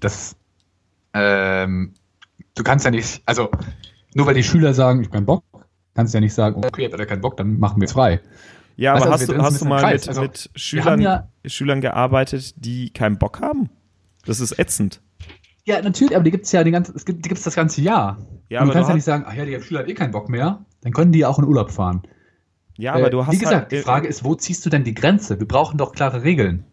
das, 0.00 0.34
ähm, 1.14 1.94
du 2.56 2.64
kannst 2.64 2.84
ja 2.84 2.90
nicht, 2.90 3.22
also 3.24 3.50
nur 4.14 4.26
weil 4.26 4.34
die 4.34 4.42
Schüler 4.42 4.74
sagen, 4.74 5.00
ich 5.00 5.06
habe 5.06 5.18
keinen 5.18 5.26
Bock, 5.26 5.44
kannst 5.94 6.12
du 6.12 6.16
ja 6.16 6.20
nicht 6.20 6.34
sagen, 6.34 6.56
okay, 6.64 6.86
habt 6.86 6.98
ihr 6.98 7.06
keinen 7.06 7.20
Bock, 7.20 7.36
dann 7.36 7.60
machen 7.60 7.80
wir 7.80 7.86
es 7.86 7.92
frei. 7.92 8.20
Ja, 8.76 8.94
aber 8.94 9.10
weißt, 9.10 9.12
hast, 9.12 9.28
du, 9.28 9.42
hast 9.42 9.60
du 9.60 9.64
mal 9.64 9.92
mit, 9.92 10.08
also, 10.08 10.22
mit 10.22 10.50
Schülern, 10.56 11.00
ja, 11.00 11.28
Schülern 11.44 11.80
gearbeitet, 11.80 12.54
die 12.56 12.90
keinen 12.90 13.18
Bock 13.18 13.40
haben? 13.40 13.70
Das 14.24 14.40
ist 14.40 14.58
ätzend. 14.58 15.00
Ja, 15.68 15.82
natürlich, 15.82 16.16
aber 16.16 16.24
die 16.24 16.30
gibt 16.30 16.46
es 16.46 16.52
ja 16.52 16.64
die 16.64 16.70
ganze, 16.70 16.94
es 16.96 17.04
gibt, 17.04 17.22
die 17.26 17.28
gibt's 17.28 17.44
das 17.44 17.54
ganze 17.54 17.82
Jahr. 17.82 18.16
Ja, 18.48 18.62
und 18.62 18.68
du 18.68 18.72
kannst 18.72 18.88
ja 18.88 18.94
nicht 18.94 19.04
sagen, 19.04 19.24
ach 19.28 19.34
ja, 19.34 19.44
die 19.44 19.60
Schüler 19.60 19.80
haben 19.80 19.88
eh 19.90 19.92
keinen 19.92 20.12
Bock 20.12 20.30
mehr, 20.30 20.64
dann 20.80 20.94
können 20.94 21.12
die 21.12 21.18
ja 21.18 21.28
auch 21.28 21.38
in 21.38 21.44
Urlaub 21.44 21.70
fahren. 21.70 22.04
Ja, 22.78 22.94
aber 22.94 23.08
äh, 23.08 23.10
du 23.10 23.26
hast. 23.26 23.34
Wie 23.34 23.38
gesagt, 23.38 23.54
halt, 23.54 23.72
die 23.72 23.76
Frage 23.76 24.08
ist, 24.08 24.24
wo 24.24 24.34
ziehst 24.34 24.64
du 24.64 24.70
denn 24.70 24.84
die 24.84 24.94
Grenze? 24.94 25.38
Wir 25.38 25.46
brauchen 25.46 25.76
doch 25.76 25.92
klare 25.92 26.22
Regeln. 26.22 26.64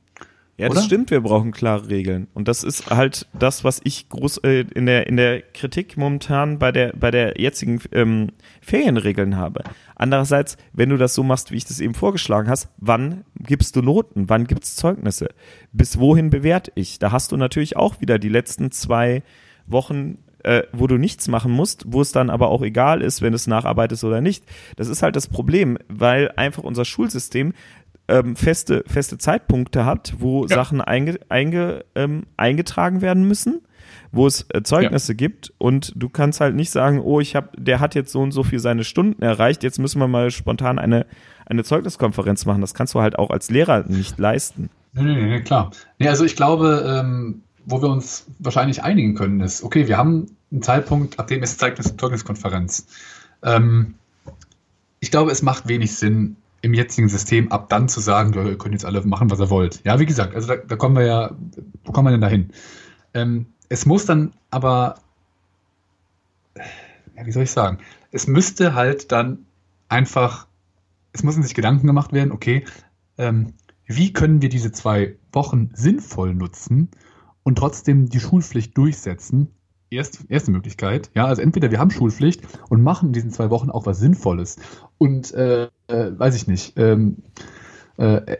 Ja, 0.58 0.70
das 0.70 0.78
Oder? 0.78 0.86
stimmt, 0.86 1.12
wir 1.12 1.20
brauchen 1.20 1.52
klare 1.52 1.90
Regeln. 1.90 2.28
Und 2.34 2.48
das 2.48 2.64
ist 2.64 2.90
halt 2.90 3.28
das, 3.38 3.66
was 3.66 3.82
ich 3.84 4.08
groß 4.08 4.38
äh, 4.38 4.62
in, 4.74 4.86
der, 4.86 5.08
in 5.08 5.18
der 5.18 5.42
Kritik 5.42 5.98
momentan 5.98 6.60
bei 6.60 6.72
der, 6.72 6.94
bei 6.98 7.12
der 7.12 7.40
jetzigen 7.40 7.82
ähm, 7.92 8.30
Ferienregeln 8.62 9.36
habe. 9.36 9.64
Andererseits, 9.96 10.56
wenn 10.72 10.90
du 10.90 10.98
das 10.98 11.14
so 11.14 11.24
machst, 11.24 11.52
wie 11.52 11.58
ich 11.58 11.66
das 11.66 11.82
eben 11.82 11.94
vorgeschlagen 11.94 12.50
hast, 12.50 12.70
wann 12.78 13.26
gibst 13.38 13.76
du 13.76 13.82
Noten? 13.82 14.30
Wann 14.30 14.48
gibt's 14.48 14.78
Zeugnisse? 14.78 15.28
Bis 15.74 16.00
wohin 16.00 16.30
bewerte 16.30 16.72
ich? 16.76 17.00
Da 17.00 17.12
hast 17.12 17.34
du 17.34 17.38
natürlich 17.38 17.76
auch 17.76 18.00
wieder 18.00 18.18
die 18.18 18.30
letzten 18.30 18.72
zwei 18.72 19.24
Wochen 19.68 20.20
äh, 20.46 20.64
wo 20.72 20.86
du 20.86 20.98
nichts 20.98 21.28
machen 21.28 21.52
musst, 21.52 21.86
wo 21.88 22.02
es 22.02 22.12
dann 22.12 22.30
aber 22.30 22.50
auch 22.50 22.62
egal 22.62 23.02
ist, 23.02 23.24
wenn 23.24 23.34
es 23.34 23.48
nacharbeitest 23.48 24.04
oder 24.04 24.22
nicht. 24.22 24.46
Das 24.76 24.88
ist 24.88 25.02
halt 25.02 25.16
das 25.16 25.28
Problem, 25.28 25.80
weil 25.90 26.32
einfach 26.36 26.64
unser 26.64 26.86
Schulsystem 26.86 27.54
ähm, 28.08 28.36
feste, 28.36 28.84
feste 28.88 29.18
Zeitpunkte 29.18 29.86
hat, 29.86 30.16
wo 30.20 30.46
ja. 30.46 30.56
Sachen 30.56 30.82
einge, 30.82 31.20
einge, 31.30 31.86
ähm, 31.96 32.24
eingetragen 32.38 33.02
werden 33.02 33.28
müssen, 33.28 33.62
wo 34.12 34.28
es 34.28 34.46
äh, 34.54 34.64
Zeugnisse 34.64 35.14
ja. 35.14 35.18
gibt 35.18 35.54
und 35.58 35.94
du 35.96 36.10
kannst 36.10 36.40
halt 36.42 36.56
nicht 36.56 36.70
sagen, 36.72 37.00
oh, 37.00 37.20
ich 37.20 37.36
habe, 37.36 37.50
der 37.58 37.80
hat 37.80 37.96
jetzt 37.96 38.12
so 38.12 38.22
und 38.22 38.32
so 38.32 38.44
viel 38.44 38.60
seine 38.60 38.84
Stunden 38.84 39.22
erreicht, 39.22 39.64
jetzt 39.64 39.80
müssen 39.80 40.00
wir 40.00 40.08
mal 40.08 40.32
spontan 40.32 40.80
eine, 40.80 41.06
eine 41.46 41.64
Zeugniskonferenz 41.64 42.46
machen. 42.46 42.62
Das 42.62 42.74
kannst 42.74 42.94
du 42.94 43.02
halt 43.02 43.18
auch 43.18 43.30
als 43.30 43.50
Lehrer 43.50 43.86
nicht 43.88 44.18
leisten. 44.20 44.70
Nee, 44.94 45.04
nee, 45.04 45.22
nee, 45.22 45.42
klar. 45.42 45.72
Nee, 46.00 46.08
also 46.08 46.24
ich 46.24 46.36
glaube, 46.36 46.86
ähm, 46.88 47.42
wo 47.66 47.82
wir 47.82 47.90
uns 47.90 48.28
wahrscheinlich 48.40 48.84
einigen 48.84 49.16
können, 49.16 49.42
ist, 49.42 49.64
okay, 49.64 49.88
wir 49.88 49.98
haben 49.98 50.28
einen 50.52 50.62
Zeitpunkt, 50.62 51.20
ab 51.20 51.28
dem 51.28 51.44
ist 51.44 51.60
Zeugnis, 51.60 51.96
Zeugniskonferenz. 51.98 52.88
Ähm, 53.44 53.96
ich 55.00 55.12
glaube, 55.12 55.32
es 55.32 55.42
macht 55.42 55.68
wenig 55.68 55.96
Sinn, 55.96 56.38
im 56.66 56.74
jetzigen 56.74 57.10
System 57.10 57.52
ab 57.52 57.70
dann 57.70 57.88
zu 57.88 58.00
sagen, 58.00 58.34
ihr 58.34 58.58
könnt 58.58 58.74
jetzt 58.74 58.86
alle 58.86 59.06
machen, 59.06 59.30
was 59.30 59.40
ihr 59.40 59.52
wollt. 59.52 59.82
Ja, 59.86 60.00
wie 60.00 60.08
gesagt, 60.08 60.34
also 60.34 60.48
da, 60.48 60.56
da 60.56 60.76
kommen 60.76 60.96
wir 60.96 61.06
ja, 61.06 61.32
wo 61.84 61.92
kommen 61.92 62.08
wir 62.08 62.12
denn 62.12 62.22
dahin? 62.22 62.50
Ähm, 63.14 63.46
es 63.70 63.86
muss 63.86 64.08
dann 64.08 64.34
aber, 64.50 64.96
ja, 66.56 67.24
wie 67.24 67.32
soll 67.32 67.44
ich 67.44 67.52
sagen, 67.52 67.78
es 68.12 68.26
müsste 68.26 68.74
halt 68.74 69.12
dann 69.12 69.46
einfach, 69.90 70.48
es 71.14 71.22
müssen 71.22 71.44
sich 71.44 71.54
Gedanken 71.54 71.86
gemacht 71.86 72.14
werden, 72.14 72.32
okay, 72.32 72.66
ähm, 73.20 73.54
wie 73.86 74.12
können 74.12 74.42
wir 74.42 74.50
diese 74.50 74.72
zwei 74.72 75.18
Wochen 75.32 75.70
sinnvoll 75.76 76.34
nutzen 76.34 76.90
und 77.44 77.60
trotzdem 77.60 78.10
die 78.10 78.20
Schulpflicht 78.20 78.76
durchsetzen, 78.76 79.52
Erst, 79.90 80.26
erste 80.30 80.52
Möglichkeit. 80.52 81.12
Ja, 81.14 81.26
also 81.26 81.42
entweder 81.42 81.72
wir 81.72 81.80
haben 81.80 81.92
Schulpflicht 81.92 82.42
und 82.70 82.82
machen 82.82 83.08
in 83.08 83.14
diesen 83.14 83.32
zwei 83.32 83.50
Wochen 83.50 83.70
auch 83.70 83.86
was 83.86 84.00
Sinnvolles. 84.00 84.58
Und 84.98 85.34
äh, 85.34 85.66
äh, 85.88 86.12
weiß 86.18 86.36
ich 86.36 86.48
nicht, 86.48 86.74
ähm, 86.78 87.18
äh, 87.98 88.38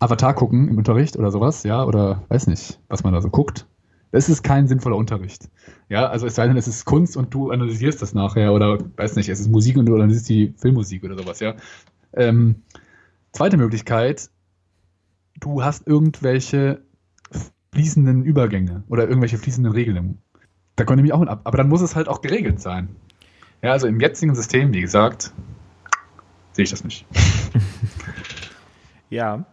Avatar 0.00 0.34
gucken 0.34 0.68
im 0.68 0.78
Unterricht 0.78 1.16
oder 1.16 1.30
sowas, 1.30 1.62
ja, 1.62 1.84
oder 1.84 2.22
weiß 2.28 2.46
nicht, 2.46 2.80
was 2.88 3.04
man 3.04 3.12
da 3.12 3.20
so 3.20 3.28
guckt. 3.28 3.66
Das 4.12 4.28
ist 4.28 4.42
kein 4.42 4.66
sinnvoller 4.66 4.96
Unterricht. 4.96 5.48
Ja, 5.88 6.08
also 6.08 6.26
es 6.26 6.34
sei 6.34 6.48
denn, 6.48 6.56
es 6.56 6.66
ist 6.66 6.84
Kunst 6.84 7.16
und 7.16 7.32
du 7.32 7.50
analysierst 7.50 8.02
das 8.02 8.12
nachher 8.12 8.52
oder 8.52 8.78
weiß 8.96 9.14
nicht, 9.16 9.28
es 9.28 9.38
ist 9.38 9.48
Musik 9.48 9.76
und 9.76 9.86
du 9.86 9.94
analysierst 9.94 10.28
die 10.28 10.54
Filmmusik 10.56 11.04
oder 11.04 11.16
sowas, 11.16 11.38
ja. 11.40 11.54
Ähm, 12.12 12.62
zweite 13.32 13.56
Möglichkeit, 13.56 14.30
du 15.38 15.62
hast 15.62 15.86
irgendwelche 15.86 16.82
fließenden 17.72 18.24
Übergänge 18.24 18.82
oder 18.88 19.06
irgendwelche 19.06 19.38
fließenden 19.38 19.72
Regelungen. 19.72 20.18
Da 20.80 20.86
kommt 20.86 20.96
nämlich 20.96 21.12
auch 21.12 21.20
ein 21.20 21.28
ab. 21.28 21.42
Aber 21.44 21.58
dann 21.58 21.68
muss 21.68 21.82
es 21.82 21.94
halt 21.94 22.08
auch 22.08 22.22
geregelt 22.22 22.58
sein. 22.58 22.88
Ja, 23.60 23.72
also 23.72 23.86
im 23.86 24.00
jetzigen 24.00 24.34
System, 24.34 24.72
wie 24.72 24.80
gesagt, 24.80 25.30
sehe 26.52 26.62
ich 26.62 26.70
das 26.70 26.82
nicht. 26.84 27.04
ja. 29.10 29.44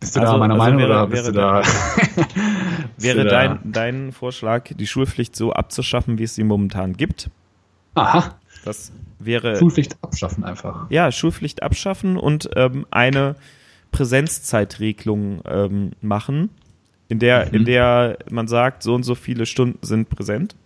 Bist 0.00 0.16
du 0.16 0.20
also, 0.20 0.32
da 0.32 0.38
meiner 0.38 0.54
also 0.54 0.64
Meinung 0.64 0.80
wäre, 0.80 0.90
oder 0.90 1.06
bist 1.06 1.26
wäre, 1.32 1.32
du 1.32 1.38
da? 1.38 1.62
wäre 2.96 3.22
du 3.22 3.30
dein, 3.30 3.60
dein 3.70 4.10
Vorschlag, 4.10 4.64
die 4.74 4.88
Schulpflicht 4.88 5.36
so 5.36 5.52
abzuschaffen, 5.52 6.18
wie 6.18 6.24
es 6.24 6.34
sie 6.34 6.42
momentan 6.42 6.94
gibt? 6.94 7.30
Aha. 7.94 8.34
Das 8.64 8.90
wäre. 9.20 9.58
Schulpflicht 9.58 9.96
abschaffen 10.02 10.42
einfach. 10.42 10.90
Ja, 10.90 11.12
Schulpflicht 11.12 11.62
abschaffen 11.62 12.16
und 12.16 12.50
ähm, 12.56 12.84
eine 12.90 13.36
Präsenzzeitregelung 13.92 15.40
ähm, 15.44 15.92
machen, 16.00 16.50
in 17.08 17.18
der, 17.18 17.46
mhm. 17.46 17.54
in 17.54 17.64
der 17.64 18.18
man 18.30 18.48
sagt, 18.48 18.82
so 18.82 18.94
und 18.94 19.02
so 19.02 19.14
viele 19.14 19.46
Stunden 19.46 19.78
sind 19.82 20.08
präsent. 20.08 20.56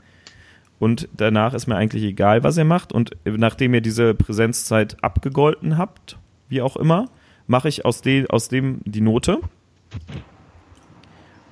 Und 0.78 1.08
danach 1.16 1.54
ist 1.54 1.68
mir 1.68 1.76
eigentlich 1.76 2.02
egal, 2.02 2.42
was 2.42 2.56
ihr 2.56 2.64
macht. 2.64 2.92
Und 2.92 3.16
nachdem 3.24 3.72
ihr 3.74 3.80
diese 3.80 4.14
Präsenzzeit 4.14 4.96
abgegolten 5.02 5.78
habt, 5.78 6.18
wie 6.48 6.60
auch 6.60 6.76
immer, 6.76 7.08
mache 7.46 7.68
ich 7.68 7.84
aus, 7.84 8.00
de, 8.02 8.26
aus 8.28 8.48
dem 8.48 8.80
die 8.84 9.00
Note 9.00 9.38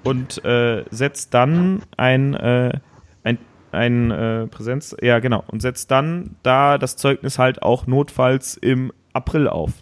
und 0.03 0.45
äh, 0.45 0.85
setzt 0.91 1.35
dann 1.35 1.83
ein, 1.97 2.35
äh, 2.35 2.73
ein, 3.23 3.39
ein 3.71 4.11
äh, 4.11 4.47
Präsenz, 4.47 4.97
ja 5.01 5.19
genau, 5.19 5.45
und 5.47 5.63
setzt 5.63 5.91
dann 5.91 6.37
da 6.43 6.79
das 6.79 6.97
Zeugnis 6.97 7.39
halt 7.39 7.63
auch 7.63 7.87
notfalls 7.87 8.57
im 8.57 8.93
April 9.13 9.49
auf. 9.49 9.73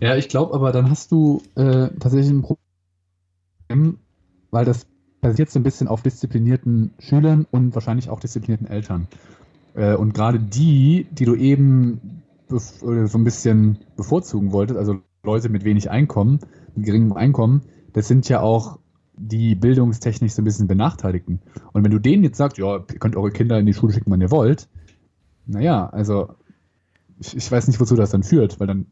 Ja, 0.00 0.16
ich 0.16 0.28
glaube 0.28 0.54
aber, 0.54 0.72
dann 0.72 0.90
hast 0.90 1.12
du 1.12 1.42
äh, 1.54 1.88
tatsächlich 2.00 2.30
ein 2.30 2.42
Problem 2.42 2.63
weil 4.50 4.64
das 4.64 4.86
basiert 5.20 5.50
so 5.50 5.58
ein 5.58 5.62
bisschen 5.62 5.88
auf 5.88 6.02
disziplinierten 6.02 6.92
Schülern 6.98 7.46
und 7.50 7.74
wahrscheinlich 7.74 8.10
auch 8.10 8.20
disziplinierten 8.20 8.66
Eltern. 8.66 9.08
Äh, 9.74 9.94
und 9.94 10.14
gerade 10.14 10.38
die, 10.38 11.06
die 11.10 11.24
du 11.24 11.34
eben 11.34 12.22
so 12.48 13.18
ein 13.18 13.24
bisschen 13.24 13.78
bevorzugen 13.96 14.52
wolltest, 14.52 14.78
also 14.78 15.00
Leute 15.24 15.48
mit 15.48 15.64
wenig 15.64 15.90
Einkommen, 15.90 16.40
mit 16.76 16.84
geringem 16.84 17.14
Einkommen, 17.14 17.62
das 17.92 18.06
sind 18.06 18.28
ja 18.28 18.40
auch 18.40 18.78
die 19.16 19.54
bildungstechnisch 19.54 20.32
so 20.32 20.42
ein 20.42 20.44
bisschen 20.44 20.66
Benachteiligten. 20.66 21.40
Und 21.72 21.84
wenn 21.84 21.90
du 21.90 21.98
denen 21.98 22.22
jetzt 22.24 22.36
sagst, 22.36 22.58
ja, 22.58 22.76
ihr 22.76 22.98
könnt 22.98 23.16
eure 23.16 23.30
Kinder 23.30 23.58
in 23.58 23.66
die 23.66 23.74
Schule 23.74 23.92
schicken, 23.92 24.10
wann 24.10 24.20
ihr 24.20 24.30
wollt, 24.30 24.68
naja, 25.46 25.88
also 25.88 26.34
ich, 27.20 27.36
ich 27.36 27.50
weiß 27.50 27.68
nicht, 27.68 27.80
wozu 27.80 27.96
das 27.96 28.10
dann 28.10 28.22
führt, 28.22 28.60
weil 28.60 28.66
dann 28.66 28.86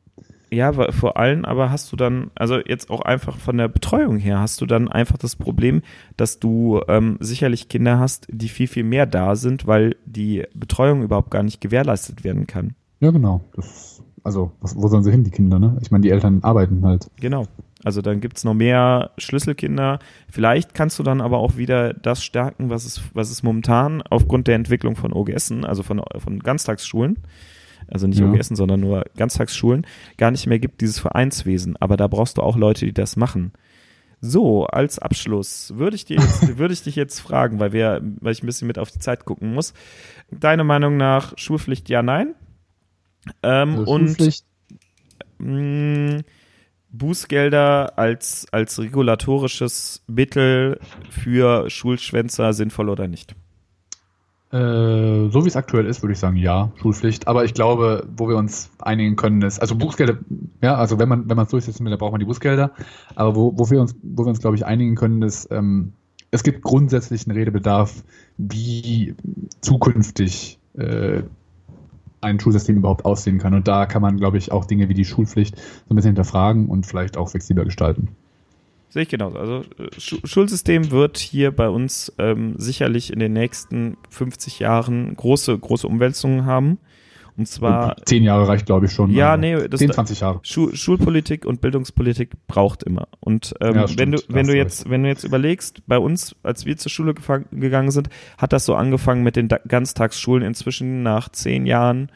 ja, 0.52 0.72
vor 0.92 1.16
allem 1.16 1.44
aber 1.46 1.70
hast 1.70 1.90
du 1.92 1.96
dann, 1.96 2.30
also 2.34 2.58
jetzt 2.58 2.90
auch 2.90 3.00
einfach 3.00 3.38
von 3.38 3.56
der 3.56 3.68
Betreuung 3.68 4.18
her, 4.18 4.38
hast 4.38 4.60
du 4.60 4.66
dann 4.66 4.88
einfach 4.88 5.16
das 5.16 5.34
Problem, 5.34 5.80
dass 6.18 6.40
du 6.40 6.82
ähm, 6.88 7.16
sicherlich 7.20 7.68
Kinder 7.68 7.98
hast, 7.98 8.26
die 8.30 8.48
viel, 8.48 8.68
viel 8.68 8.84
mehr 8.84 9.06
da 9.06 9.34
sind, 9.34 9.66
weil 9.66 9.96
die 10.04 10.44
Betreuung 10.54 11.02
überhaupt 11.02 11.30
gar 11.30 11.42
nicht 11.42 11.62
gewährleistet 11.62 12.22
werden 12.22 12.46
kann. 12.46 12.74
Ja, 13.00 13.10
genau. 13.10 13.40
Das, 13.54 14.02
also, 14.22 14.52
was, 14.60 14.76
wo 14.76 14.88
sollen 14.88 15.02
sie 15.02 15.10
hin, 15.10 15.24
die 15.24 15.30
Kinder, 15.30 15.58
ne? 15.58 15.78
Ich 15.80 15.90
meine, 15.90 16.02
die 16.02 16.10
Eltern 16.10 16.40
arbeiten 16.42 16.84
halt. 16.84 17.08
Genau. 17.16 17.46
Also 17.82 18.02
dann 18.02 18.20
gibt 18.20 18.36
es 18.36 18.44
noch 18.44 18.54
mehr 18.54 19.10
Schlüsselkinder. 19.16 19.98
Vielleicht 20.28 20.74
kannst 20.74 20.98
du 20.98 21.02
dann 21.02 21.20
aber 21.20 21.38
auch 21.38 21.56
wieder 21.56 21.94
das 21.94 22.22
stärken, 22.22 22.70
was 22.70 22.84
es, 22.84 23.02
was 23.14 23.30
es 23.30 23.42
momentan 23.42 24.02
aufgrund 24.02 24.46
der 24.46 24.54
Entwicklung 24.54 24.96
von 24.96 25.12
OGSen, 25.12 25.64
also 25.64 25.82
von, 25.82 26.00
von 26.18 26.38
Ganztagsschulen, 26.38 27.18
also 27.92 28.06
nicht 28.06 28.20
ja. 28.20 28.26
OGSen, 28.26 28.56
sondern 28.56 28.80
nur 28.80 29.04
Ganztagsschulen, 29.16 29.86
gar 30.16 30.30
nicht 30.30 30.46
mehr 30.46 30.58
gibt, 30.58 30.80
dieses 30.80 30.98
Vereinswesen. 30.98 31.76
Aber 31.78 31.96
da 31.96 32.08
brauchst 32.08 32.38
du 32.38 32.42
auch 32.42 32.56
Leute, 32.56 32.86
die 32.86 32.94
das 32.94 33.16
machen. 33.16 33.52
So, 34.20 34.66
als 34.66 34.98
Abschluss 35.00 35.72
würde 35.76 35.96
ich, 35.96 36.04
dir 36.04 36.16
jetzt, 36.16 36.56
würde 36.58 36.74
ich 36.74 36.82
dich 36.82 36.96
jetzt 36.96 37.20
fragen, 37.20 37.58
weil, 37.60 37.72
wir, 37.72 38.00
weil 38.20 38.32
ich 38.32 38.42
ein 38.42 38.46
bisschen 38.46 38.68
mit 38.68 38.78
auf 38.78 38.90
die 38.90 39.00
Zeit 39.00 39.24
gucken 39.24 39.52
muss. 39.52 39.74
Deine 40.30 40.64
Meinung 40.64 40.96
nach 40.96 41.36
Schulpflicht 41.36 41.88
ja, 41.88 42.02
nein? 42.02 42.34
Ähm, 43.42 43.78
also 43.78 43.92
und 43.92 44.44
mh, 45.38 46.22
Bußgelder 46.90 47.98
als, 47.98 48.46
als 48.52 48.78
regulatorisches 48.78 50.04
Mittel 50.06 50.78
für 51.10 51.68
Schulschwänzer 51.68 52.52
sinnvoll 52.52 52.90
oder 52.90 53.08
nicht? 53.08 53.34
Äh, 54.52 55.30
so 55.30 55.44
wie 55.44 55.48
es 55.48 55.56
aktuell 55.56 55.86
ist, 55.86 56.02
würde 56.02 56.12
ich 56.12 56.18
sagen, 56.18 56.36
ja, 56.36 56.70
Schulpflicht. 56.76 57.26
Aber 57.26 57.44
ich 57.44 57.54
glaube, 57.54 58.06
wo 58.16 58.28
wir 58.28 58.36
uns 58.36 58.70
einigen 58.78 59.16
können, 59.16 59.40
ist, 59.40 59.60
also 59.60 59.74
Bußgelder, 59.74 60.18
ja, 60.62 60.74
also 60.74 60.98
wenn 60.98 61.08
man, 61.08 61.30
wenn 61.30 61.38
es 61.38 61.48
durchsetzen 61.48 61.84
will, 61.84 61.90
dann 61.90 61.98
braucht 61.98 62.12
man 62.12 62.20
die 62.20 62.26
Bußgelder. 62.26 62.72
Aber 63.14 63.34
wo, 63.34 63.54
wo 63.56 63.70
wir 63.70 63.80
uns, 63.80 63.96
wo 64.02 64.24
wir 64.24 64.28
uns, 64.28 64.40
glaube 64.40 64.56
ich, 64.56 64.66
einigen 64.66 64.94
können, 64.94 65.22
ist, 65.22 65.50
ähm, 65.50 65.94
es 66.30 66.42
gibt 66.42 66.62
grundsätzlichen 66.62 67.32
Redebedarf, 67.32 68.04
wie 68.36 69.14
zukünftig 69.62 70.58
äh, 70.74 71.22
ein 72.20 72.38
Schulsystem 72.38 72.76
überhaupt 72.76 73.06
aussehen 73.06 73.38
kann. 73.38 73.54
Und 73.54 73.68
da 73.68 73.86
kann 73.86 74.02
man, 74.02 74.18
glaube 74.18 74.36
ich, 74.36 74.52
auch 74.52 74.66
Dinge 74.66 74.90
wie 74.90 74.94
die 74.94 75.04
Schulpflicht 75.06 75.56
so 75.56 75.94
ein 75.94 75.96
bisschen 75.96 76.10
hinterfragen 76.10 76.68
und 76.68 76.86
vielleicht 76.86 77.16
auch 77.16 77.30
flexibler 77.30 77.64
gestalten. 77.64 78.16
Sehe 78.92 79.04
ich 79.04 79.08
genauso. 79.08 79.38
Also 79.38 79.62
äh, 79.78 79.88
Schulsystem 79.98 80.90
wird 80.90 81.16
hier 81.16 81.50
bei 81.50 81.70
uns 81.70 82.12
ähm, 82.18 82.56
sicherlich 82.58 83.10
in 83.10 83.20
den 83.20 83.32
nächsten 83.32 83.96
50 84.10 84.58
Jahren 84.58 85.16
große, 85.16 85.58
große 85.58 85.88
Umwälzungen 85.88 86.44
haben. 86.44 86.78
Und 87.38 87.48
zwar. 87.48 87.96
Zehn 88.04 88.22
Jahre 88.22 88.46
reicht, 88.46 88.66
glaube 88.66 88.84
ich, 88.84 88.92
schon. 88.92 89.10
Ja, 89.10 89.38
nee, 89.38 89.66
das 89.66 89.78
10, 89.78 89.92
20 89.92 90.20
Jahre. 90.20 90.40
Schul 90.42 90.76
Schulpolitik 90.76 91.46
und 91.46 91.62
Bildungspolitik 91.62 92.32
braucht 92.46 92.82
immer. 92.82 93.08
Und 93.20 93.54
ähm, 93.62 93.76
ja, 93.76 93.86
wenn 93.96 94.12
du, 94.12 94.18
wenn 94.28 94.46
du 94.46 94.54
jetzt, 94.54 94.90
wenn 94.90 95.04
du 95.04 95.08
jetzt 95.08 95.24
überlegst, 95.24 95.86
bei 95.86 95.96
uns, 95.96 96.36
als 96.42 96.66
wir 96.66 96.76
zur 96.76 96.90
Schule 96.90 97.14
gegangen 97.50 97.92
sind, 97.92 98.10
hat 98.36 98.52
das 98.52 98.66
so 98.66 98.74
angefangen 98.74 99.22
mit 99.22 99.36
den 99.36 99.48
Ganztagsschulen 99.48 100.46
inzwischen 100.46 101.02
nach 101.02 101.30
zehn 101.30 101.64
Jahren 101.64 102.12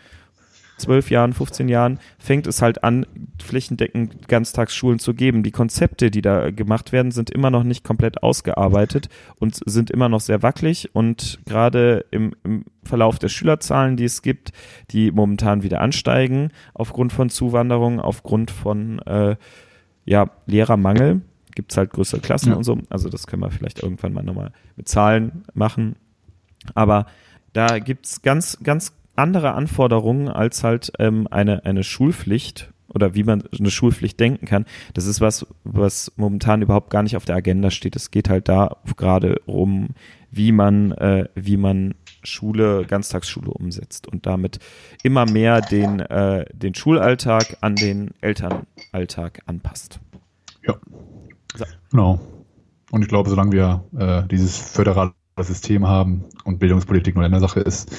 zwölf 0.77 1.11
Jahren, 1.11 1.33
15 1.33 1.69
Jahren 1.69 1.99
fängt 2.19 2.47
es 2.47 2.63
halt 2.63 2.85
an, 2.85 3.07
flächendeckend 3.43 4.29
Ganztagsschulen 4.29 4.99
zu 4.99 5.15
geben. 5.15 5.43
Die 5.43 5.51
Konzepte, 5.51 6.11
die 6.11 6.23
da 6.23 6.51
gemacht 6.51 6.93
werden, 6.93 7.11
sind 7.11 7.31
immer 7.31 7.51
noch 7.51 7.65
nicht 7.65 7.85
komplett 7.85 8.23
ausgearbeitet 8.23 9.09
und 9.39 9.59
sind 9.65 9.91
immer 9.91 10.09
noch 10.09 10.21
sehr 10.21 10.43
wackelig 10.43 10.95
und 10.95 11.41
gerade 11.47 12.05
im, 12.11 12.35
im 12.45 12.65
Verlauf 12.85 13.19
der 13.19 13.29
Schülerzahlen, 13.29 13.97
die 13.97 14.05
es 14.05 14.23
gibt, 14.23 14.53
die 14.91 15.11
momentan 15.11 15.63
wieder 15.63 15.81
ansteigen, 15.81 16.51
aufgrund 16.75 17.13
von 17.13 17.31
Zuwanderung, 17.31 18.01
aufgrund 18.01 18.51
von 18.51 19.01
äh, 19.01 19.37
ja, 20.05 20.31
Lehrermangel, 20.47 21.23
gibt 21.55 21.73
es 21.73 21.79
halt 21.79 21.91
größere 21.91 22.21
Klassen 22.21 22.51
ja. 22.51 22.57
und 22.57 22.65
so. 22.65 22.79
Also 22.91 23.09
das 23.09 23.27
können 23.27 23.43
wir 23.43 23.51
vielleicht 23.51 23.83
irgendwann 23.83 24.13
mal 24.13 24.23
nochmal 24.23 24.53
mit 24.77 24.89
Zahlen 24.89 25.43
machen. 25.55 25.97
Aber 26.75 27.07
da 27.53 27.79
gibt's 27.79 28.23
ganz, 28.23 28.59
ganz 28.63 28.93
andere 29.17 29.53
Anforderungen 29.55 30.29
als 30.29 30.65
halt 30.65 30.93
ähm, 30.99 31.27
eine, 31.31 31.65
eine 31.65 31.85
Schulpflicht 31.85 32.73
oder 32.89 33.15
wie 33.15 33.25
man 33.25 33.43
eine 33.59 33.71
Schulpflicht 33.71 34.19
denken 34.19 34.47
kann. 34.47 34.65
Das 34.95 35.07
ist 35.07 35.21
was, 35.21 35.47
was 35.65 36.13
momentan 36.17 36.63
überhaupt 36.63 36.91
gar 36.91 37.03
nicht 37.03 37.17
auf 37.17 37.25
der 37.25 37.37
Agenda 37.37 37.71
steht. 37.71 37.97
Es 37.97 38.11
geht 38.11 38.29
halt 38.29 38.49
da 38.49 38.77
gerade 38.97 39.41
um, 39.47 39.91
wie 40.31 40.53
man, 40.53 40.93
äh, 40.93 41.29
wie 41.35 41.57
man 41.57 41.95
Schule, 42.23 42.85
Ganztagsschule 42.87 43.51
umsetzt 43.51 44.07
und 44.09 44.27
damit 44.27 44.59
immer 45.03 45.31
mehr 45.31 45.61
den, 45.61 46.01
äh, 46.01 46.47
den 46.53 46.75
Schulalltag 46.75 47.59
an 47.61 47.77
den 47.77 48.13
Elternalltag 48.21 49.43
anpasst. 49.47 50.01
Ja. 50.67 50.75
So. 51.55 51.65
Genau. 51.91 52.21
Und 52.91 53.03
ich 53.03 53.09
glaube, 53.09 53.31
solange 53.31 53.53
wir 53.53 53.85
äh, 53.99 54.27
dieses 54.29 54.57
föderale 54.59 55.13
System 55.45 55.87
haben 55.87 56.25
und 56.45 56.59
Bildungspolitik 56.59 57.15
nur 57.15 57.25
eine 57.25 57.41
Sache 57.41 57.61
ist, 57.61 57.93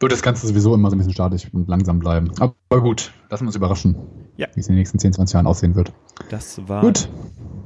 wird 0.00 0.10
das 0.10 0.22
Ganze 0.22 0.48
sowieso 0.48 0.74
immer 0.74 0.90
so 0.90 0.96
ein 0.96 0.98
bisschen 0.98 1.12
statisch 1.12 1.46
und 1.52 1.68
langsam 1.68 2.00
bleiben. 2.00 2.32
Aber 2.40 2.80
gut, 2.80 3.12
lassen 3.30 3.44
wir 3.44 3.48
uns 3.48 3.56
überraschen, 3.56 3.94
ja. 4.36 4.48
wie 4.54 4.60
es 4.60 4.66
in 4.66 4.72
den 4.72 4.80
nächsten 4.80 4.98
10, 4.98 5.12
20 5.12 5.34
Jahren 5.34 5.46
aussehen 5.46 5.76
wird. 5.76 5.92
Das 6.28 6.68
war 6.68 6.82
gut. 6.82 7.08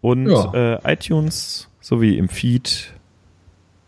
Und 0.00 0.28
ja. 0.28 0.52
äh, 0.54 0.92
iTunes 0.92 1.68
sowie 1.80 2.18
im 2.18 2.28
Feed. 2.28 2.92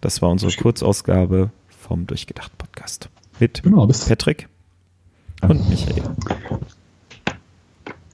Das 0.01 0.23
war 0.23 0.31
unsere 0.31 0.53
Kurzausgabe 0.53 1.51
vom 1.69 2.07
Durchgedacht 2.07 2.57
Podcast. 2.59 3.09
Mit 3.41 3.63
genau, 3.63 3.87
Patrick 3.87 4.49
und 5.43 5.69
Michael. 5.69 6.03